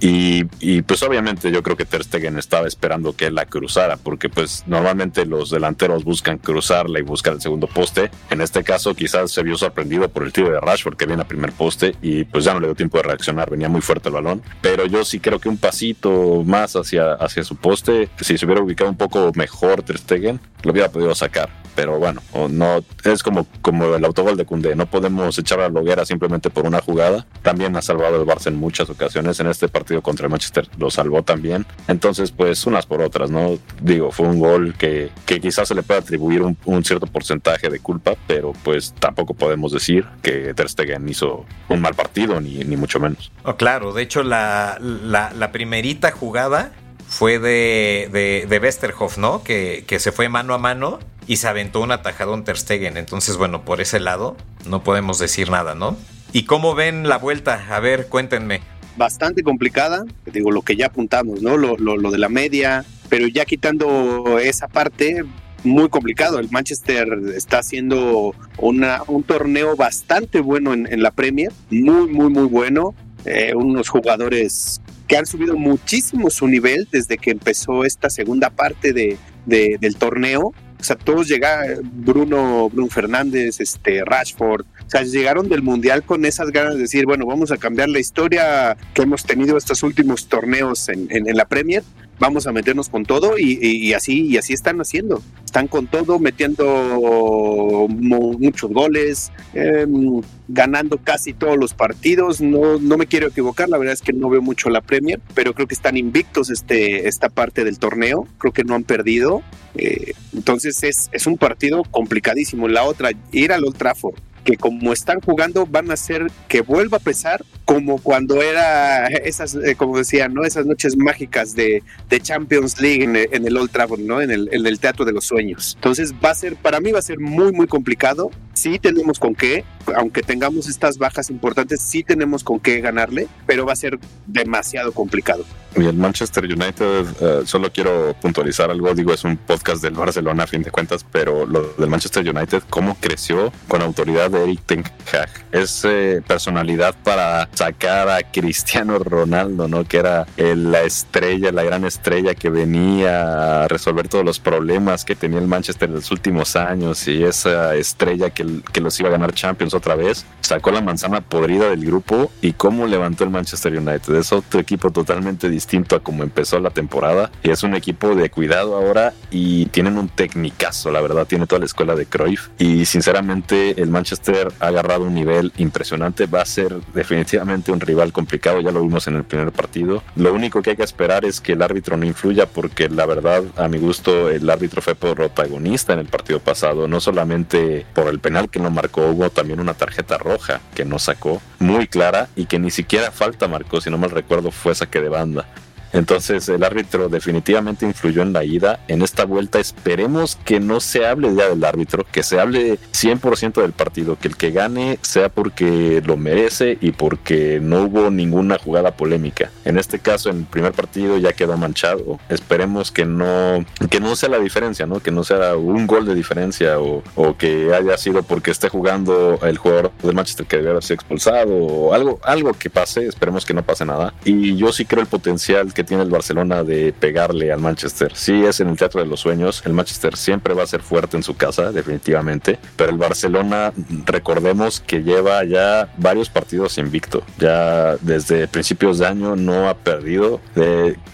y, 0.00 0.82
pues 0.82 1.02
obviamente 1.02 1.50
yo 1.50 1.62
creo 1.62 1.76
que 1.76 1.84
Ter 1.84 2.04
Stegen 2.04 2.38
estaba 2.38 2.66
esperando 2.68 3.14
que 3.14 3.26
él 3.26 3.34
la 3.34 3.46
cruzara, 3.46 3.96
porque 3.96 4.28
pues 4.28 4.64
normalmente 4.66 5.26
los 5.26 5.50
delanteros 5.50 6.04
buscan 6.04 6.38
cruzarla 6.38 6.98
y 6.98 7.02
buscar 7.02 7.34
el 7.34 7.40
segundo 7.40 7.66
poste. 7.66 8.10
En 8.30 8.40
este 8.40 8.62
caso 8.62 8.94
quizás 8.94 9.32
se 9.32 9.42
vio 9.42 9.56
sorprendido 9.56 10.08
por 10.08 10.22
el 10.22 10.32
tiro 10.32 10.50
de 10.50 10.60
Rashford 10.60 10.96
que 10.96 11.06
viene 11.06 11.22
a 11.22 11.28
primer 11.28 11.52
poste 11.52 11.96
y 12.02 12.24
pues 12.24 12.44
ya 12.44 12.54
no 12.54 12.60
le 12.60 12.68
dio 12.68 12.74
tiempo 12.74 12.98
de 12.98 13.04
reaccionar, 13.04 13.50
venía 13.50 13.68
muy 13.68 13.80
fuerte 13.80 14.08
el 14.08 14.14
balón. 14.14 14.42
Pero 14.60 14.86
yo 14.86 15.04
sí 15.04 15.20
creo 15.20 15.40
que 15.40 15.48
un 15.48 15.58
pasito 15.58 16.42
más 16.44 16.76
hacia, 16.76 17.14
hacia 17.14 17.44
su 17.44 17.56
poste, 17.56 18.08
si 18.20 18.38
se 18.38 18.46
hubiera 18.46 18.62
ubicado 18.62 18.90
un 18.90 18.96
poco 18.96 19.32
mejor 19.34 19.82
Ter 19.82 19.98
Stegen, 19.98 20.40
lo 20.62 20.72
hubiera 20.72 20.90
podido 20.90 21.14
sacar 21.14 21.50
pero 21.78 21.96
bueno, 21.96 22.20
no 22.50 22.84
es 23.04 23.22
como, 23.22 23.46
como 23.62 23.94
el 23.94 24.04
autogol 24.04 24.36
de 24.36 24.44
Cundé, 24.44 24.74
no 24.74 24.86
podemos 24.86 25.38
echar 25.38 25.60
a 25.60 25.68
la 25.68 25.78
hoguera 25.78 26.04
simplemente 26.04 26.50
por 26.50 26.66
una 26.66 26.80
jugada. 26.80 27.24
También 27.42 27.76
ha 27.76 27.82
salvado 27.82 28.20
el 28.20 28.26
Barça 28.26 28.48
en 28.48 28.56
muchas 28.56 28.90
ocasiones, 28.90 29.38
en 29.38 29.46
este 29.46 29.68
partido 29.68 29.87
contra 30.02 30.26
el 30.26 30.30
Manchester 30.30 30.68
lo 30.78 30.90
salvó 30.90 31.22
también. 31.22 31.66
Entonces, 31.88 32.30
pues 32.30 32.66
unas 32.66 32.86
por 32.86 33.02
otras, 33.02 33.30
¿no? 33.30 33.58
Digo, 33.80 34.10
fue 34.10 34.26
un 34.26 34.38
gol 34.38 34.74
que, 34.76 35.10
que 35.26 35.40
quizás 35.40 35.68
se 35.68 35.74
le 35.74 35.82
puede 35.82 36.00
atribuir 36.00 36.42
un, 36.42 36.84
cierto 36.84 37.06
porcentaje 37.06 37.68
de 37.68 37.80
culpa, 37.80 38.14
pero 38.26 38.52
pues 38.62 38.94
tampoco 38.98 39.34
podemos 39.34 39.72
decir 39.72 40.06
que 40.22 40.54
Ter 40.54 40.68
Stegen 40.68 41.08
hizo 41.08 41.44
un 41.68 41.80
mal 41.80 41.94
partido, 41.94 42.40
ni, 42.40 42.58
ni 42.64 42.76
mucho 42.76 43.00
menos. 43.00 43.32
Oh, 43.44 43.56
claro, 43.56 43.92
de 43.92 44.02
hecho 44.02 44.22
la, 44.22 44.78
la, 44.80 45.52
primerita 45.52 46.10
jugada 46.10 46.72
fue 47.08 47.38
de, 47.38 48.08
de, 48.12 48.46
de 48.48 48.58
Westerhoff, 48.58 49.18
¿no? 49.18 49.42
Que, 49.42 49.84
que, 49.86 49.98
se 49.98 50.12
fue 50.12 50.28
mano 50.28 50.54
a 50.54 50.58
mano 50.58 50.98
y 51.26 51.36
se 51.36 51.48
aventó 51.48 51.80
un 51.80 51.90
atajadón 51.90 52.44
Ter 52.44 52.58
Stegen. 52.58 52.96
Entonces, 52.96 53.36
bueno, 53.36 53.64
por 53.64 53.80
ese 53.80 53.98
lado 53.98 54.36
no 54.66 54.82
podemos 54.82 55.18
decir 55.18 55.50
nada, 55.50 55.74
¿no? 55.74 55.96
¿Y 56.32 56.44
cómo 56.44 56.74
ven 56.74 57.08
la 57.08 57.18
vuelta? 57.18 57.66
A 57.70 57.80
ver, 57.80 58.08
cuéntenme. 58.08 58.60
Bastante 58.98 59.44
complicada, 59.44 60.04
digo, 60.32 60.50
lo 60.50 60.62
que 60.62 60.74
ya 60.74 60.86
apuntamos, 60.86 61.40
¿no? 61.40 61.56
Lo, 61.56 62.10
de 62.10 62.18
la 62.18 62.28
media, 62.28 62.84
pero 63.08 63.28
ya 63.28 63.44
quitando 63.44 64.38
esa 64.40 64.66
parte, 64.66 65.24
muy 65.62 65.88
complicado. 65.88 66.40
El 66.40 66.50
Manchester 66.50 67.08
está 67.36 67.60
haciendo 67.60 68.34
una, 68.58 69.02
un 69.06 69.22
torneo 69.22 69.76
bastante 69.76 70.40
bueno 70.40 70.74
en, 70.74 71.02
la 71.02 71.12
Premier, 71.12 71.52
muy, 71.70 72.08
muy, 72.08 72.28
muy 72.28 72.46
bueno. 72.46 72.94
Eh, 73.24 73.54
unos 73.54 73.88
jugadores 73.88 74.80
que 75.06 75.16
han 75.16 75.26
subido 75.26 75.56
muchísimo 75.56 76.28
su 76.28 76.46
nivel 76.46 76.88
desde 76.90 77.18
que 77.18 77.30
empezó 77.30 77.84
esta 77.84 78.10
segunda 78.10 78.50
parte 78.50 78.92
de, 78.92 79.16
del 79.46 79.96
torneo. 79.96 80.52
O 80.80 80.84
sea, 80.84 80.96
todos 80.96 81.28
llegaron, 81.28 81.90
Bruno, 81.92 82.70
Bruno 82.70 82.88
Fernández, 82.88 83.60
este, 83.60 84.04
Rashford, 84.04 84.62
o 84.62 84.90
sea, 84.90 85.02
llegaron 85.02 85.48
del 85.48 85.62
Mundial 85.62 86.02
con 86.02 86.24
esas 86.24 86.50
ganas 86.50 86.74
de 86.74 86.82
decir, 86.82 87.04
bueno, 87.04 87.26
vamos 87.26 87.50
a 87.50 87.56
cambiar 87.56 87.88
la 87.88 87.98
historia 87.98 88.76
que 88.94 89.02
hemos 89.02 89.24
tenido 89.24 89.56
estos 89.56 89.82
últimos 89.82 90.28
torneos 90.28 90.88
en, 90.88 91.08
en 91.10 91.36
la 91.36 91.44
Premier 91.46 91.82
vamos 92.18 92.46
a 92.46 92.52
meternos 92.52 92.88
con 92.88 93.04
todo 93.04 93.38
y, 93.38 93.92
así 93.92 94.26
y 94.26 94.36
así 94.36 94.52
están 94.52 94.80
haciendo. 94.80 95.22
Están 95.44 95.68
con 95.68 95.86
todo, 95.86 96.18
metiendo 96.18 97.86
muchos 97.88 98.70
goles, 98.70 99.32
em, 99.54 100.20
ganando 100.48 100.98
casi 100.98 101.32
todos 101.32 101.56
los 101.56 101.74
partidos. 101.74 102.40
No, 102.40 102.78
no 102.78 102.96
me 102.96 103.06
quiero 103.06 103.28
equivocar, 103.28 103.68
la 103.68 103.78
verdad 103.78 103.94
es 103.94 104.02
que 104.02 104.12
no 104.12 104.28
veo 104.28 104.42
mucho 104.42 104.70
la 104.70 104.80
Premier, 104.80 105.20
pero 105.34 105.54
creo 105.54 105.66
que 105.66 105.74
están 105.74 105.96
invictos 105.96 106.50
este, 106.50 107.08
esta 107.08 107.28
parte 107.28 107.64
del 107.64 107.78
torneo. 107.78 108.26
Creo 108.38 108.52
que 108.52 108.64
no 108.64 108.74
han 108.74 108.84
perdido. 108.84 109.42
Eh, 109.74 110.12
entonces 110.34 110.82
es, 110.82 111.08
es 111.12 111.26
un 111.26 111.38
partido 111.38 111.82
complicadísimo. 111.90 112.68
La 112.68 112.84
otra, 112.84 113.10
ir 113.32 113.52
al 113.52 113.64
Old 113.64 113.76
Trafford 113.76 114.14
que 114.44 114.56
como 114.56 114.94
están 114.94 115.20
jugando 115.20 115.66
van 115.66 115.90
a 115.90 115.94
hacer 115.94 116.28
que 116.48 116.62
vuelva 116.62 116.96
a 116.96 117.00
pesar 117.00 117.44
como 117.68 117.98
cuando 117.98 118.40
era 118.40 119.08
esas, 119.08 119.54
eh, 119.54 119.74
como 119.76 119.98
decía, 119.98 120.26
¿no? 120.30 120.42
Esas 120.42 120.64
noches 120.64 120.96
mágicas 120.96 121.54
de, 121.54 121.82
Champions 122.22 122.80
League 122.80 123.04
en 123.04 123.46
el, 123.46 123.56
Old 123.58 123.70
Trafford, 123.70 124.00
¿no? 124.00 124.22
En 124.22 124.30
el, 124.30 124.48
en 124.50 124.78
Teatro 124.78 125.04
de 125.04 125.12
los 125.12 125.26
Sueños. 125.26 125.74
Entonces 125.74 126.14
va 126.14 126.30
a 126.30 126.34
ser, 126.34 126.56
para 126.56 126.80
mí 126.80 126.92
va 126.92 127.00
a 127.00 127.02
ser 127.02 127.20
muy, 127.20 127.52
muy 127.52 127.66
complicado. 127.66 128.30
Sí 128.54 128.78
tenemos 128.78 129.18
con 129.18 129.34
qué, 129.34 129.66
aunque 129.94 130.22
tengamos 130.22 130.66
estas 130.66 130.96
bajas 130.96 131.28
importantes, 131.28 131.82
sí 131.82 132.02
tenemos 132.02 132.42
con 132.42 132.58
qué 132.58 132.80
ganarle, 132.80 133.28
pero 133.46 133.66
va 133.66 133.74
a 133.74 133.76
ser 133.76 133.98
demasiado 134.26 134.92
complicado. 134.92 135.44
Y 135.76 135.84
el 135.84 135.94
Manchester 135.94 136.44
United, 136.44 137.06
eh, 137.20 137.42
solo 137.44 137.70
quiero 137.70 138.14
puntualizar 138.20 138.70
algo, 138.70 138.92
digo, 138.94 139.12
es 139.12 139.22
un 139.24 139.36
podcast 139.36 139.82
del 139.82 139.92
Barcelona 139.94 140.44
a 140.44 140.46
fin 140.46 140.62
de 140.62 140.70
cuentas, 140.70 141.04
pero 141.12 141.46
lo 141.46 141.74
del 141.74 141.88
Manchester 141.88 142.28
United, 142.28 142.62
cómo 142.70 142.96
creció 142.98 143.52
con 143.68 143.82
autoridad 143.82 144.30
de 144.30 144.42
Eric 144.42 144.60
Ten 144.64 144.84
Hag. 145.12 145.28
Es 145.52 145.84
eh, 145.84 146.22
personalidad 146.26 146.96
para 147.04 147.48
sacar 147.58 148.08
a 148.08 148.22
Cristiano 148.22 148.98
Ronaldo, 149.00 149.66
¿no? 149.66 149.82
Que 149.84 149.96
era 149.98 150.26
la 150.36 150.82
estrella, 150.82 151.50
la 151.50 151.64
gran 151.64 151.84
estrella 151.84 152.34
que 152.34 152.50
venía 152.50 153.64
a 153.64 153.68
resolver 153.68 154.06
todos 154.06 154.24
los 154.24 154.38
problemas 154.38 155.04
que 155.04 155.16
tenía 155.16 155.40
el 155.40 155.48
Manchester 155.48 155.88
en 155.88 155.96
los 155.96 156.10
últimos 156.12 156.54
años 156.54 157.08
y 157.08 157.24
esa 157.24 157.74
estrella 157.74 158.30
que, 158.30 158.60
que 158.72 158.80
los 158.80 158.98
iba 159.00 159.08
a 159.08 159.12
ganar 159.12 159.32
Champions 159.32 159.74
otra 159.74 159.96
vez, 159.96 160.24
sacó 160.40 160.70
la 160.70 160.80
manzana 160.80 161.20
podrida 161.20 161.68
del 161.68 161.84
grupo 161.84 162.30
y 162.40 162.52
cómo 162.52 162.86
levantó 162.86 163.24
el 163.24 163.30
Manchester 163.30 163.76
United. 163.76 164.14
Es 164.14 164.32
otro 164.32 164.60
equipo 164.60 164.92
totalmente 164.92 165.48
distinto 165.48 165.96
a 165.96 166.00
como 166.00 166.22
empezó 166.22 166.60
la 166.60 166.70
temporada 166.70 167.32
y 167.42 167.50
es 167.50 167.64
un 167.64 167.74
equipo 167.74 168.14
de 168.14 168.30
cuidado 168.30 168.76
ahora 168.76 169.14
y 169.32 169.66
tienen 169.66 169.98
un 169.98 170.08
tecnicazo, 170.08 170.92
la 170.92 171.00
verdad, 171.00 171.26
tiene 171.26 171.48
toda 171.48 171.58
la 171.58 171.66
escuela 171.66 171.96
de 171.96 172.06
Cruyff 172.06 172.50
y 172.56 172.84
sinceramente 172.86 173.82
el 173.82 173.90
Manchester 173.90 174.52
ha 174.60 174.68
agarrado 174.68 175.04
un 175.04 175.14
nivel 175.14 175.52
impresionante, 175.56 176.26
va 176.26 176.42
a 176.42 176.46
ser 176.46 176.76
definitivamente 176.94 177.47
un 177.50 177.80
rival 177.80 178.12
complicado, 178.12 178.60
ya 178.60 178.70
lo 178.70 178.82
vimos 178.82 179.06
en 179.06 179.16
el 179.16 179.24
primer 179.24 179.52
partido. 179.52 180.02
Lo 180.16 180.32
único 180.32 180.62
que 180.62 180.70
hay 180.70 180.76
que 180.76 180.82
esperar 180.82 181.24
es 181.24 181.40
que 181.40 181.52
el 181.52 181.62
árbitro 181.62 181.96
no 181.96 182.04
influya 182.04 182.46
porque 182.46 182.88
la 182.88 183.06
verdad, 183.06 183.42
a 183.56 183.68
mi 183.68 183.78
gusto, 183.78 184.28
el 184.30 184.48
árbitro 184.48 184.82
fue 184.82 184.94
protagonista 184.94 185.92
en 185.92 186.00
el 186.00 186.06
partido 186.06 186.40
pasado, 186.40 186.88
no 186.88 187.00
solamente 187.00 187.86
por 187.94 188.08
el 188.08 188.20
penal 188.20 188.50
que 188.50 188.60
no 188.60 188.70
marcó, 188.70 189.06
hubo 189.06 189.30
también 189.30 189.60
una 189.60 189.74
tarjeta 189.74 190.18
roja 190.18 190.60
que 190.74 190.84
no 190.84 190.98
sacó, 190.98 191.40
muy 191.58 191.86
clara 191.86 192.28
y 192.36 192.46
que 192.46 192.58
ni 192.58 192.70
siquiera 192.70 193.10
falta 193.10 193.48
marcó, 193.48 193.80
si 193.80 193.90
no 193.90 193.98
mal 193.98 194.10
recuerdo, 194.10 194.50
fue 194.50 194.74
saque 194.74 195.00
de 195.00 195.08
banda. 195.08 195.46
Entonces 195.92 196.48
el 196.48 196.64
árbitro 196.64 197.08
definitivamente 197.08 197.86
influyó 197.86 198.22
en 198.22 198.32
la 198.32 198.44
ida. 198.44 198.80
En 198.88 199.02
esta 199.02 199.24
vuelta 199.24 199.58
esperemos 199.58 200.36
que 200.44 200.60
no 200.60 200.80
se 200.80 201.06
hable 201.06 201.34
ya 201.34 201.48
del 201.48 201.64
árbitro, 201.64 202.04
que 202.10 202.22
se 202.22 202.40
hable 202.40 202.78
100% 202.92 203.60
del 203.62 203.72
partido, 203.72 204.16
que 204.18 204.28
el 204.28 204.36
que 204.36 204.50
gane 204.50 204.98
sea 205.02 205.28
porque 205.28 206.02
lo 206.04 206.16
merece 206.16 206.78
y 206.80 206.92
porque 206.92 207.60
no 207.62 207.82
hubo 207.82 208.10
ninguna 208.10 208.58
jugada 208.58 208.92
polémica. 208.92 209.50
En 209.64 209.78
este 209.78 209.98
caso, 209.98 210.30
en 210.30 210.38
el 210.38 210.44
primer 210.44 210.72
partido 210.72 211.18
ya 211.18 211.32
quedó 211.32 211.56
manchado. 211.56 212.18
Esperemos 212.28 212.90
que 212.90 213.04
no, 213.04 213.64
que 213.90 214.00
no 214.00 214.16
sea 214.16 214.28
la 214.28 214.38
diferencia, 214.38 214.86
¿no? 214.86 215.00
Que 215.00 215.10
no 215.10 215.24
sea 215.24 215.56
un 215.56 215.86
gol 215.86 216.06
de 216.06 216.14
diferencia 216.14 216.78
o, 216.78 217.02
que 217.38 217.72
haya 217.74 217.96
sido 217.96 218.22
porque 218.22 218.50
esté 218.50 218.68
jugando 218.68 219.38
el 219.42 219.58
jugador 219.58 219.92
del 220.02 220.14
Manchester 220.14 220.46
que 220.46 220.56
debe 220.56 220.70
haber 220.70 220.82
sido 220.82 220.94
expulsado 220.94 221.54
o 221.54 221.94
algo, 221.94 222.18
algo 222.22 222.52
que 222.52 222.70
pase. 222.70 223.06
Esperemos 223.06 223.44
que 223.44 223.54
no 223.54 223.62
pase 223.62 223.84
nada. 223.84 224.14
Y 224.24 224.56
yo 224.56 224.72
sí 224.72 224.84
creo 224.84 225.02
el 225.02 225.08
potencial 225.08 225.72
que 225.78 225.84
tiene 225.84 226.02
el 226.02 226.10
Barcelona 226.10 226.64
de 226.64 226.92
pegarle 226.92 227.52
al 227.52 227.60
Manchester. 227.60 228.10
Sí, 228.12 228.44
es 228.44 228.58
en 228.58 228.66
el 228.66 228.76
Teatro 228.76 229.00
de 229.00 229.06
los 229.06 229.20
Sueños. 229.20 229.62
El 229.64 229.74
Manchester 229.74 230.16
siempre 230.16 230.52
va 230.52 230.64
a 230.64 230.66
ser 230.66 230.82
fuerte 230.82 231.16
en 231.16 231.22
su 231.22 231.36
casa, 231.36 231.70
definitivamente. 231.70 232.58
Pero 232.74 232.90
el 232.90 232.98
Barcelona, 232.98 233.72
recordemos 234.04 234.80
que 234.80 235.04
lleva 235.04 235.44
ya 235.44 235.88
varios 235.96 236.30
partidos 236.30 236.78
invicto. 236.78 237.22
Ya 237.38 237.96
desde 238.00 238.48
principios 238.48 238.98
de 238.98 239.06
año 239.06 239.36
no 239.36 239.68
ha 239.68 239.74
perdido. 239.74 240.40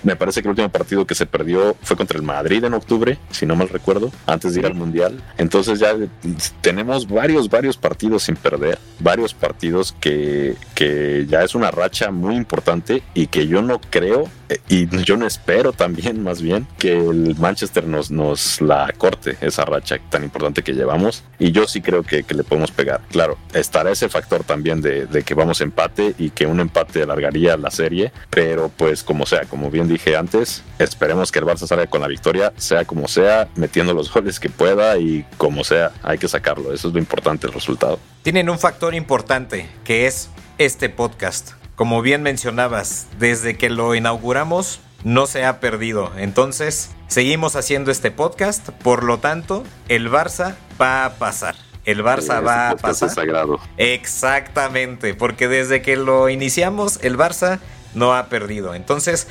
me 0.02 0.16
parece 0.16 0.40
que 0.40 0.48
el 0.48 0.52
último 0.52 0.70
partido 0.70 1.06
que 1.06 1.14
se 1.14 1.26
perdió 1.26 1.76
fue 1.82 1.98
contra 1.98 2.16
el 2.16 2.24
Madrid 2.24 2.64
en 2.64 2.72
octubre, 2.72 3.18
si 3.32 3.44
no 3.44 3.56
mal 3.56 3.68
recuerdo, 3.68 4.10
antes 4.26 4.54
de 4.54 4.60
ir 4.60 4.66
al 4.66 4.74
Mundial. 4.74 5.22
Entonces 5.36 5.78
ya 5.78 5.94
tenemos 6.62 7.06
varios, 7.06 7.50
varios 7.50 7.76
partidos 7.76 8.22
sin 8.22 8.36
perder. 8.36 8.78
Varios 8.98 9.34
partidos 9.34 9.94
que, 10.00 10.56
que 10.74 11.26
ya 11.28 11.42
es 11.42 11.54
una 11.54 11.70
racha 11.70 12.10
muy 12.10 12.34
importante 12.34 13.02
y 13.12 13.26
que 13.26 13.46
yo 13.46 13.60
no 13.60 13.78
creo 13.90 14.30
y 14.68 14.86
yo 15.04 15.16
no 15.16 15.26
espero 15.26 15.72
también, 15.72 16.22
más 16.22 16.42
bien, 16.42 16.66
que 16.78 16.92
el 16.92 17.36
Manchester 17.36 17.86
nos, 17.86 18.10
nos 18.10 18.60
la 18.60 18.92
corte 18.96 19.36
esa 19.40 19.64
racha 19.64 19.98
tan 20.10 20.24
importante 20.24 20.62
que 20.62 20.72
llevamos. 20.72 21.24
Y 21.38 21.52
yo 21.52 21.66
sí 21.66 21.80
creo 21.80 22.02
que, 22.02 22.24
le 22.34 22.44
podemos 22.44 22.70
pegar. 22.70 23.00
Claro, 23.10 23.38
estará 23.52 23.90
ese 23.90 24.08
factor 24.08 24.44
también 24.44 24.80
de, 24.80 25.22
que 25.24 25.34
vamos 25.34 25.60
empate 25.60 26.14
y 26.18 26.30
que 26.30 26.46
un 26.46 26.60
empate 26.60 27.02
alargaría 27.02 27.56
la 27.56 27.70
serie. 27.70 28.12
Pero 28.30 28.70
pues 28.76 29.02
como 29.02 29.26
sea, 29.26 29.44
como 29.44 29.70
bien 29.70 29.88
dije 29.88 30.16
antes, 30.16 30.62
esperemos 30.78 31.30
que 31.30 31.38
el 31.38 31.44
Barça 31.44 31.66
salga 31.66 31.86
con 31.86 32.00
la 32.00 32.08
victoria, 32.08 32.52
sea 32.56 32.84
como 32.84 33.08
sea, 33.08 33.48
metiendo 33.56 33.94
los 33.94 34.12
goles 34.12 34.40
que 34.40 34.50
pueda 34.50 34.98
y 34.98 35.24
como 35.36 35.64
sea, 35.64 35.92
hay 36.02 36.18
que 36.18 36.28
sacarlo. 36.28 36.72
Eso 36.72 36.88
es 36.88 36.94
lo 36.94 37.00
importante, 37.00 37.46
el 37.46 37.52
resultado. 37.52 37.98
Tienen 38.22 38.50
un 38.50 38.58
factor 38.58 38.94
importante 38.94 39.68
que 39.84 40.06
es 40.06 40.30
este 40.58 40.88
podcast 40.88 41.52
como 41.76 42.02
bien 42.02 42.22
mencionabas, 42.22 43.08
desde 43.18 43.56
que 43.56 43.70
lo 43.70 43.94
inauguramos 43.94 44.80
no 45.02 45.26
se 45.26 45.44
ha 45.44 45.60
perdido. 45.60 46.10
Entonces, 46.16 46.90
seguimos 47.08 47.56
haciendo 47.56 47.90
este 47.90 48.10
podcast. 48.10 48.70
Por 48.70 49.04
lo 49.04 49.18
tanto, 49.18 49.64
el 49.88 50.10
Barça 50.10 50.54
va 50.80 51.04
a 51.04 51.14
pasar. 51.14 51.54
El 51.84 52.02
Barça 52.02 52.44
va 52.44 52.70
a 52.70 52.76
pasar. 52.76 53.10
sagrado. 53.10 53.60
Exactamente, 53.76 55.14
porque 55.14 55.48
desde 55.48 55.82
que 55.82 55.96
lo 55.96 56.30
iniciamos, 56.30 56.98
el 57.02 57.18
Barça 57.18 57.60
no 57.94 58.14
ha 58.14 58.26
perdido. 58.28 58.74
Entonces, 58.74 59.28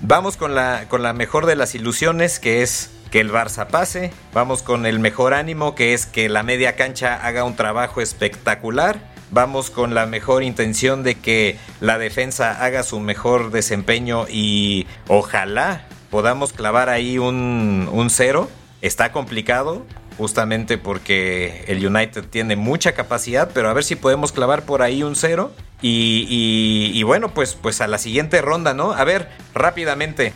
vamos 0.00 0.36
con 0.36 0.54
la, 0.54 0.86
con 0.88 1.02
la 1.02 1.12
mejor 1.12 1.46
de 1.46 1.56
las 1.56 1.74
ilusiones, 1.74 2.38
que 2.38 2.62
es 2.62 2.90
que 3.10 3.20
el 3.20 3.32
Barça 3.32 3.66
pase. 3.66 4.12
Vamos 4.32 4.62
con 4.62 4.86
el 4.86 5.00
mejor 5.00 5.34
ánimo, 5.34 5.74
que 5.74 5.94
es 5.94 6.06
que 6.06 6.28
la 6.28 6.44
media 6.44 6.76
cancha 6.76 7.16
haga 7.16 7.42
un 7.42 7.56
trabajo 7.56 8.00
espectacular 8.00 9.17
vamos 9.30 9.70
con 9.70 9.94
la 9.94 10.06
mejor 10.06 10.42
intención 10.42 11.02
de 11.02 11.14
que 11.14 11.58
la 11.80 11.98
defensa 11.98 12.64
haga 12.64 12.82
su 12.82 13.00
mejor 13.00 13.50
desempeño 13.50 14.26
y 14.28 14.86
ojalá 15.06 15.86
podamos 16.10 16.52
clavar 16.52 16.88
ahí 16.88 17.18
un, 17.18 17.88
un 17.92 18.10
cero. 18.10 18.48
Está 18.80 19.12
complicado, 19.12 19.84
justamente 20.16 20.78
porque 20.78 21.64
el 21.68 21.84
United 21.84 22.24
tiene 22.24 22.56
mucha 22.56 22.92
capacidad, 22.92 23.50
pero 23.52 23.68
a 23.68 23.72
ver 23.72 23.84
si 23.84 23.96
podemos 23.96 24.32
clavar 24.32 24.62
por 24.62 24.82
ahí 24.82 25.02
un 25.02 25.16
cero. 25.16 25.52
Y, 25.80 27.00
bueno, 27.04 27.32
pues, 27.32 27.54
pues 27.54 27.80
a 27.80 27.86
la 27.86 27.98
siguiente 27.98 28.42
ronda, 28.42 28.74
¿no? 28.74 28.90
A 28.92 29.04
ver, 29.04 29.28
rápidamente, 29.54 30.32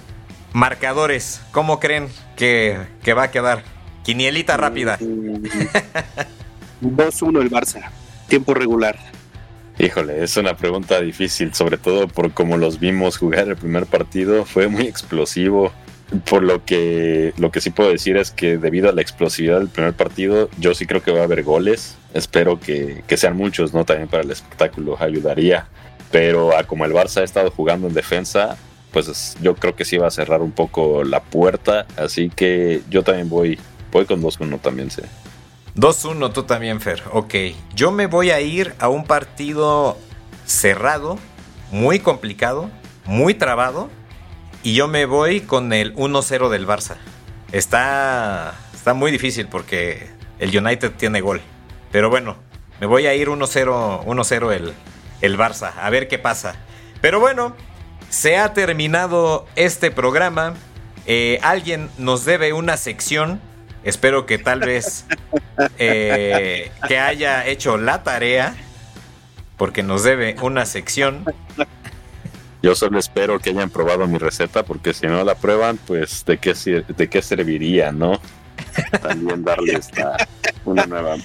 marcadores, 0.53 1.41
¿cómo 1.51 1.81
creen 1.81 2.09
que, 2.37 2.79
que 3.03 3.13
va 3.13 3.25
a 3.25 3.33
quedar? 3.33 3.65
Quinielita 4.05 4.57
rápida. 4.57 5.01
2-1 6.81 7.41
el 7.41 7.51
Barça 7.51 7.91
tiempo 8.29 8.55
regular? 8.55 8.99
Híjole, 9.79 10.23
es 10.23 10.37
una 10.37 10.57
pregunta 10.57 11.01
difícil, 11.01 11.55
sobre 11.55 11.79
todo 11.79 12.07
por 12.07 12.33
cómo 12.33 12.57
los 12.57 12.79
vimos 12.79 13.17
jugar 13.17 13.49
el 13.49 13.57
primer 13.57 13.87
partido. 13.87 14.45
Fue 14.45 14.69
muy 14.69 14.87
explosivo. 14.87 15.73
Por 16.29 16.43
lo 16.43 16.63
que 16.63 17.33
lo 17.39 17.51
que 17.51 17.63
sí 17.63 17.71
puedo 17.71 17.91
decir 17.91 18.19
es 18.19 18.31
que 18.31 18.59
debido 18.59 18.91
a 18.91 18.93
la 18.93 19.01
explosividad 19.01 19.61
del 19.61 19.69
primer 19.69 19.95
partido, 19.95 20.51
yo 20.59 20.75
sí 20.75 20.85
creo 20.85 21.03
que 21.03 21.11
va 21.11 21.21
a 21.21 21.25
haber 21.25 21.43
goles. 21.43 21.97
Espero 22.13 22.61
que, 22.61 23.03
que 23.07 23.17
sean 23.17 23.35
muchos, 23.35 23.73
¿no? 23.73 23.87
También 23.87 24.09
para 24.09 24.23
el 24.23 24.31
espectáculo 24.31 24.99
ayudaría. 25.01 25.67
Pero 26.11 26.51
como 26.67 26.85
el 26.85 26.93
Barça 26.93 27.23
ha 27.23 27.25
estado 27.25 27.51
jugando 27.51 27.89
en 27.89 27.95
defensa, 27.95 28.59
pues 28.93 29.37
yo 29.41 29.55
creo 29.55 29.75
que 29.75 29.87
sí 29.87 29.97
va 29.97 30.09
a 30.09 30.11
cerrar 30.11 30.43
un 30.43 30.53
poco 30.53 31.03
la 31.03 31.23
puerta. 31.23 31.87
Así 31.97 32.29
que 32.29 32.83
yo 32.91 33.03
también 33.03 33.31
voy, 33.31 33.59
voy 33.91 34.05
con 34.05 34.23
2-1 34.23 34.61
también, 34.61 34.91
sí. 34.91 35.01
2-1 35.77 36.33
tú 36.33 36.43
también, 36.43 36.81
Fer. 36.81 37.03
Ok. 37.13 37.35
Yo 37.75 37.91
me 37.93 38.07
voy 38.07 38.31
a 38.31 38.41
ir 38.41 38.75
a 38.79 38.89
un 38.89 39.05
partido 39.05 39.99
cerrado, 40.45 41.19
muy 41.71 41.99
complicado, 41.99 42.71
muy 43.05 43.35
trabado 43.35 43.89
y 44.63 44.75
yo 44.75 44.87
me 44.89 45.07
voy 45.07 45.41
con 45.41 45.73
el 45.73 45.95
1-0 45.95 46.49
del 46.49 46.67
Barça. 46.67 46.97
Está, 47.53 48.55
está 48.75 48.95
muy 48.95 49.11
difícil 49.11 49.49
porque 49.49 50.11
el 50.39 50.57
United 50.57 50.93
tiene 50.93 51.21
gol. 51.21 51.41
Pero 51.91 52.11
bueno, 52.11 52.37
me 52.81 52.87
voy 52.87 53.07
a 53.07 53.15
ir 53.15 53.29
1-0 53.29 54.05
1-0 54.05 54.53
el, 54.53 54.75
el 55.21 55.39
Barça. 55.39 55.73
A 55.81 55.91
ver 55.91 56.09
qué 56.09 56.19
pasa. 56.19 56.55
Pero 57.01 57.19
bueno, 57.19 57.57
se 58.11 58.37
ha 58.39 58.53
terminado 58.53 59.47
este 59.57 59.91
programa. 59.91 60.55
Eh, 61.07 61.39
alguien 61.43 61.91
nos 61.99 62.25
debe 62.25 62.53
una 62.53 62.77
sección. 62.77 63.41
Espero 63.85 64.27
que 64.27 64.39
tal 64.39 64.61
vez 64.61 65.05
eh, 65.79 66.71
que 66.87 66.99
haya 66.99 67.47
hecho 67.47 67.77
la 67.79 68.03
tarea. 68.03 68.55
Porque 69.57 69.83
nos 69.83 70.03
debe 70.03 70.37
una 70.43 70.67
sección. 70.67 71.25
Yo 72.63 72.75
solo 72.75 72.99
espero 72.99 73.39
que 73.39 73.51
hayan 73.51 73.71
probado 73.71 74.07
mi 74.07 74.19
receta, 74.19 74.65
porque 74.65 74.95
si 74.95 75.07
no 75.07 75.23
la 75.25 75.35
prueban, 75.35 75.79
pues 75.79 76.25
de 76.25 76.39
qué, 76.39 76.55
de 76.55 77.09
qué 77.09 77.23
serviría, 77.23 77.93
¿no? 77.93 78.21
También 79.03 79.43
darle 79.45 79.75
esta, 79.75 80.17
una 80.65 80.87
nueva. 80.87 81.17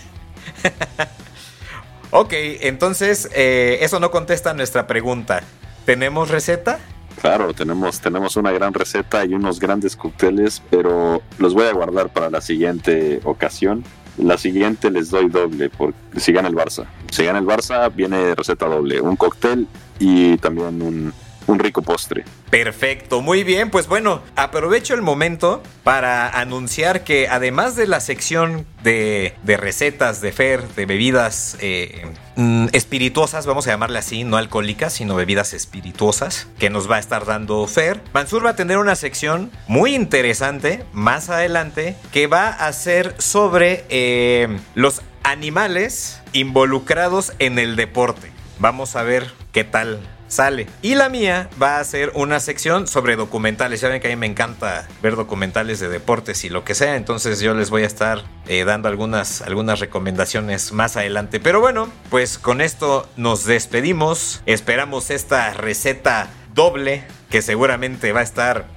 ok, 2.11 2.33
entonces 2.61 3.29
eh, 3.35 3.79
eso 3.81 3.99
no 3.99 4.11
contesta 4.11 4.53
nuestra 4.53 4.87
pregunta. 4.87 5.43
¿Tenemos 5.85 6.29
receta? 6.29 6.79
Claro, 7.21 7.53
tenemos, 7.53 7.99
tenemos 7.99 8.37
una 8.37 8.51
gran 8.51 8.73
receta 8.73 9.25
y 9.25 9.33
unos 9.33 9.59
grandes 9.59 9.95
cócteles, 9.95 10.61
pero 10.69 11.21
los 11.39 11.53
voy 11.53 11.65
a 11.65 11.73
guardar 11.73 12.09
para 12.09 12.29
la 12.29 12.41
siguiente 12.41 13.19
ocasión. 13.23 13.83
La 14.17 14.37
siguiente 14.37 14.89
les 14.91 15.09
doy 15.09 15.29
doble, 15.29 15.69
porque 15.69 16.19
si 16.19 16.31
gana 16.31 16.47
el 16.47 16.55
Barça. 16.55 16.85
Si 17.11 17.23
gana 17.23 17.39
el 17.39 17.45
Barça, 17.45 17.91
viene 17.93 18.35
receta 18.35 18.67
doble, 18.67 19.01
un 19.01 19.15
cóctel 19.15 19.67
y 19.99 20.37
también 20.37 20.81
un, 20.81 21.13
un 21.47 21.59
rico 21.59 21.81
postre. 21.81 22.25
Perfecto, 22.49 23.21
muy 23.21 23.43
bien. 23.43 23.69
Pues 23.69 23.87
bueno, 23.87 24.21
aprovecho 24.35 24.93
el 24.93 25.01
momento 25.01 25.63
para 25.83 26.29
anunciar 26.29 27.03
que 27.03 27.27
además 27.27 27.75
de 27.75 27.87
la 27.87 27.99
sección 27.99 28.65
de, 28.83 29.33
recetas 29.45 30.21
de 30.21 30.31
Fer, 30.31 30.67
de 30.75 30.85
bebidas 30.85 31.57
eh, 31.59 32.05
mm, 32.35 32.67
espirituosas, 32.73 33.45
vamos 33.45 33.67
a 33.67 33.71
llamarle 33.71 33.99
así, 33.99 34.23
no 34.23 34.37
alcohólicas, 34.37 34.93
sino 34.93 35.15
bebidas 35.15 35.53
espirituosas, 35.53 36.47
que 36.59 36.69
nos 36.69 36.89
va 36.89 36.97
a 36.97 36.99
estar 36.99 37.25
dando 37.25 37.65
Fer, 37.67 38.01
Mansur 38.13 38.45
va 38.45 38.51
a 38.51 38.55
tener 38.55 38.77
una 38.77 38.95
sección 38.95 39.51
muy 39.67 39.95
interesante 39.95 40.85
más 40.91 41.29
adelante 41.29 41.95
que 42.11 42.27
va 42.27 42.49
a 42.49 42.71
ser 42.73 43.15
sobre 43.19 43.85
eh, 43.89 44.59
los 44.75 45.01
animales 45.23 46.21
involucrados 46.33 47.33
en 47.39 47.59
el 47.59 47.75
deporte. 47.75 48.31
Vamos 48.59 48.95
a 48.95 49.03
ver 49.03 49.31
qué 49.51 49.63
tal 49.63 49.99
sale. 50.27 50.67
Y 50.81 50.95
la 50.95 51.09
mía 51.09 51.49
va 51.61 51.79
a 51.79 51.83
ser 51.83 52.11
una 52.15 52.39
sección 52.39 52.87
sobre 52.87 53.15
documentales. 53.15 53.81
Ya 53.81 53.89
ven 53.89 54.01
que 54.01 54.07
a 54.07 54.09
mí 54.11 54.15
me 54.15 54.25
encanta 54.25 54.87
ver 55.01 55.15
documentales 55.15 55.79
de 55.79 55.89
deportes 55.89 56.43
y 56.43 56.49
lo 56.49 56.63
que 56.63 56.75
sea. 56.75 56.95
Entonces 56.95 57.39
yo 57.39 57.53
les 57.53 57.69
voy 57.69 57.83
a 57.83 57.87
estar 57.87 58.23
eh, 58.47 58.63
dando 58.63 58.89
algunas, 58.89 59.41
algunas 59.41 59.79
recomendaciones 59.79 60.71
más 60.71 60.97
adelante. 60.97 61.39
Pero 61.39 61.59
bueno, 61.59 61.89
pues 62.09 62.37
con 62.37 62.61
esto 62.61 63.09
nos 63.17 63.45
despedimos. 63.45 64.41
Esperamos 64.45 65.09
esta 65.09 65.53
receta 65.53 66.27
doble 66.53 67.03
que 67.29 67.41
seguramente 67.41 68.11
va 68.11 68.21
a 68.21 68.23
estar 68.23 68.67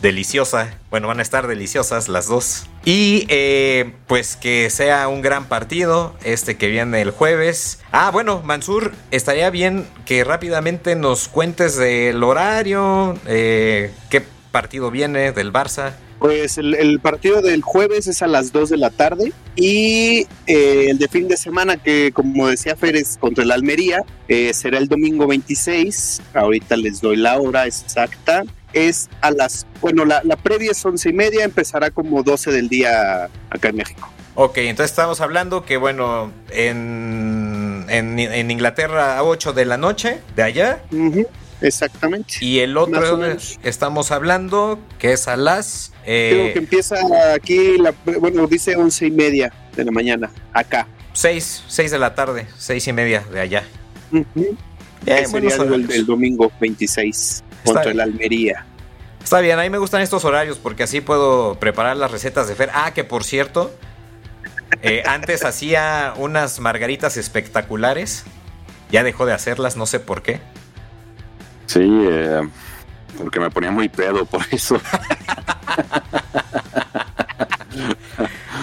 deliciosa. 0.00 0.78
Bueno, 0.90 1.08
van 1.08 1.18
a 1.18 1.22
estar 1.22 1.46
deliciosas 1.46 2.08
las 2.08 2.28
dos. 2.28 2.66
Y 2.84 3.26
eh, 3.28 3.92
pues 4.06 4.36
que 4.36 4.70
sea 4.70 5.08
un 5.08 5.22
gran 5.22 5.46
partido 5.48 6.14
este 6.24 6.56
que 6.56 6.68
viene 6.68 7.00
el 7.02 7.10
jueves. 7.10 7.80
Ah, 7.92 8.10
bueno, 8.10 8.42
Mansur, 8.44 8.92
estaría 9.10 9.50
bien 9.50 9.86
que 10.04 10.24
rápidamente 10.24 10.94
nos 10.94 11.28
cuentes 11.28 11.76
del 11.76 12.22
horario, 12.22 13.18
eh, 13.26 13.90
qué 14.10 14.22
partido 14.52 14.90
viene 14.90 15.32
del 15.32 15.52
Barça. 15.52 15.92
Pues 16.18 16.56
el, 16.56 16.98
partido 17.00 17.42
del 17.42 17.60
jueves 17.60 18.06
es 18.06 18.22
a 18.22 18.26
las 18.26 18.50
2 18.50 18.70
de 18.70 18.76
la 18.78 18.88
tarde 18.88 19.34
y 19.54 20.26
eh, 20.46 20.86
el 20.88 20.96
de 20.96 21.08
fin 21.08 21.28
de 21.28 21.36
semana, 21.36 21.76
que 21.76 22.10
como 22.12 22.48
decía 22.48 22.74
Férez, 22.74 23.18
contra 23.18 23.44
el 23.44 23.50
Almería, 23.50 24.00
será 24.54 24.78
el 24.78 24.88
domingo 24.88 25.26
26. 25.26 26.22
Ahorita 26.32 26.76
les 26.78 27.02
doy 27.02 27.16
la 27.16 27.38
hora 27.38 27.66
exacta 27.66 28.44
es 28.72 29.08
a 29.20 29.30
las, 29.30 29.66
bueno, 29.80 30.04
la, 30.04 30.22
previa 30.36 30.72
es 30.72 30.84
once 30.84 31.08
y 31.08 31.12
media, 31.12 31.44
empezará 31.44 31.90
como 31.90 32.22
12 32.22 32.52
del 32.52 32.68
día 32.68 33.28
acá 33.50 33.68
en 33.68 33.76
México. 33.76 34.10
Ok, 34.34 34.58
entonces 34.58 34.90
estamos 34.90 35.20
hablando 35.20 35.64
que, 35.64 35.78
bueno, 35.78 36.30
en, 36.50 37.86
en, 37.88 38.50
Inglaterra 38.50 39.16
a 39.16 39.24
8 39.24 39.54
de 39.54 39.64
la 39.64 39.78
noche, 39.78 40.20
de 40.34 40.42
allá. 40.42 40.82
exactamente. 41.62 42.34
Y 42.40 42.58
el 42.58 42.76
otro 42.76 43.26
estamos 43.62 44.10
hablando 44.10 44.78
que 44.98 45.12
es 45.12 45.26
a 45.26 45.36
las... 45.36 45.92
Eh, 46.04 46.30
Creo 46.32 46.52
que 46.52 46.58
empieza 46.58 46.96
aquí, 47.34 47.78
la, 47.78 47.94
bueno, 48.20 48.46
dice 48.46 48.76
once 48.76 49.06
y 49.06 49.10
media 49.10 49.52
de 49.74 49.84
la 49.84 49.90
mañana, 49.90 50.30
acá. 50.52 50.86
6, 51.14 51.64
6 51.66 51.90
de 51.90 51.98
la 51.98 52.14
tarde, 52.14 52.46
seis 52.58 52.86
y 52.88 52.92
media 52.92 53.24
de 53.32 53.40
allá. 53.40 53.64
el, 55.06 56.04
domingo 56.06 56.52
26 56.60 57.42
contra 57.66 57.90
el 57.90 58.00
Almería. 58.00 58.64
Está 59.22 59.40
bien, 59.40 59.58
a 59.58 59.62
mí 59.62 59.70
me 59.70 59.78
gustan 59.78 60.02
estos 60.02 60.24
horarios 60.24 60.58
porque 60.58 60.84
así 60.84 61.00
puedo 61.00 61.56
preparar 61.58 61.96
las 61.96 62.10
recetas 62.10 62.46
de 62.48 62.54
Fer. 62.54 62.70
Ah, 62.72 62.92
que 62.94 63.02
por 63.02 63.24
cierto, 63.24 63.72
eh, 64.82 65.02
antes 65.06 65.44
hacía 65.44 66.14
unas 66.16 66.60
margaritas 66.60 67.16
espectaculares. 67.16 68.24
Ya 68.90 69.02
dejó 69.02 69.26
de 69.26 69.32
hacerlas, 69.32 69.76
no 69.76 69.84
sé 69.86 69.98
por 69.98 70.22
qué. 70.22 70.40
Sí, 71.66 71.80
eh, 71.82 72.48
porque 73.18 73.40
me 73.40 73.50
ponía 73.50 73.72
muy 73.72 73.88
pedo 73.88 74.24
por 74.26 74.42
eso. 74.52 74.80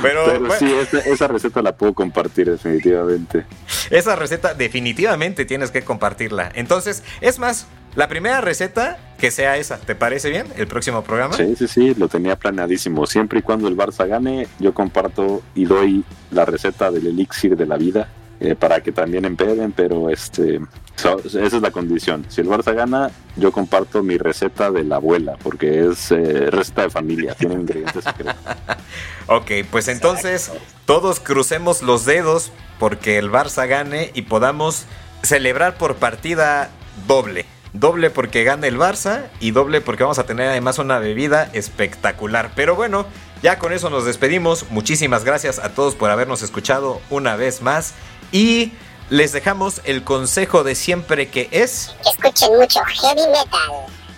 Pero, 0.02 0.50
sí, 0.60 0.74
esa, 1.06 1.28
receta 1.28 1.62
la 1.62 1.76
puedo 1.78 1.94
compartir 1.94 2.52
definitivamente. 2.52 3.46
Esa 3.90 4.18
receta 4.18 4.54
definitivamente 4.54 5.46
tienes 5.46 5.72
que 5.72 5.84
compartirla. 5.84 6.52
Entonces, 6.56 7.04
es 7.22 7.40
más, 7.40 7.68
la 7.96 8.08
primera 8.08 8.42
receta 8.42 8.98
que 9.18 9.32
sea 9.32 9.58
esa, 9.58 9.78
¿te 9.78 9.96
parece 9.96 10.30
bien? 10.30 10.48
El 10.58 10.68
próximo 10.68 11.04
programa. 11.04 11.36
Sí, 11.36 11.56
sí, 11.56 11.68
sí, 11.68 11.96
lo 11.96 12.10
tenía 12.10 12.36
planeadísimo. 12.36 13.06
Siempre 13.06 13.40
y 13.40 13.42
cuando 13.42 13.68
el 13.68 13.78
Barça 13.78 14.08
gane, 14.08 14.48
yo 14.60 14.74
comparto 14.74 15.42
y 15.56 15.66
doy 15.66 16.04
la 16.32 16.46
receta 16.46 16.92
del 16.92 17.08
elixir 17.08 17.56
de 17.56 17.66
la 17.66 17.78
vida 17.78 18.10
eh, 18.40 18.56
para 18.56 18.82
que 18.82 18.92
también 18.92 19.24
empeden, 19.24 19.72
pero 19.72 20.10
este, 20.10 20.60
esa 20.98 21.40
es 21.40 21.54
la 21.54 21.72
condición. 21.72 22.26
Si 22.28 22.42
el 22.42 22.48
Barça 22.48 22.76
gana, 22.76 23.12
yo 23.38 23.52
comparto 23.52 24.04
mi 24.04 24.18
receta 24.18 24.72
de 24.72 24.84
la 24.84 24.98
abuela, 24.98 25.38
porque 25.42 25.88
es 25.88 26.12
eh, 26.12 26.50
receta 26.50 26.82
de 26.82 26.90
familia, 26.90 27.36
tiene 27.36 27.56
ingredientes 27.56 28.04
secretos. 28.04 28.36
ok, 29.28 29.52
pues 29.72 29.88
entonces 29.88 30.52
todos 30.86 31.22
crucemos 31.22 31.82
los 31.82 32.04
dedos 32.04 32.52
porque 32.80 33.18
el 33.18 33.32
Barça 33.32 33.68
gane 33.68 34.12
y 34.14 34.24
podamos 34.24 34.86
celebrar 35.22 35.78
por 35.78 35.96
partida 35.96 36.70
doble. 37.08 37.46
Doble 37.74 38.12
porque 38.12 38.44
gane 38.44 38.68
el 38.68 38.78
Barça 38.78 39.24
y 39.40 39.52
doble 39.52 39.82
porque 39.82 40.04
vamos 40.04 40.20
a 40.20 40.26
tener 40.26 40.48
además 40.48 40.78
una 40.78 41.00
bebida 41.00 41.50
espectacular. 41.54 42.52
Pero 42.56 42.76
bueno, 42.76 43.08
ya 43.42 43.58
con 43.58 43.74
eso 43.74 43.90
nos 43.90 44.06
despedimos. 44.06 44.68
Muchísimas 44.70 45.24
gracias 45.24 45.58
a 45.58 45.70
todos 45.70 45.96
por 45.96 46.12
habernos 46.12 46.44
escuchado 46.44 47.02
una 47.10 47.36
vez 47.36 47.62
más. 47.62 47.94
Y 48.32 48.74
les 49.10 49.32
dejamos 49.32 49.82
el 49.86 50.04
consejo 50.04 50.64
de 50.64 50.76
siempre 50.76 51.30
que 51.30 51.50
es... 51.52 51.96
Escuchen 52.06 52.56
mucho 52.58 52.80
heavy 52.86 53.28
metal. 53.28 53.72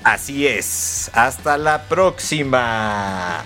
Así 0.03 0.45
es. 0.45 1.09
Hasta 1.13 1.57
la 1.57 1.83
próxima. 1.83 3.43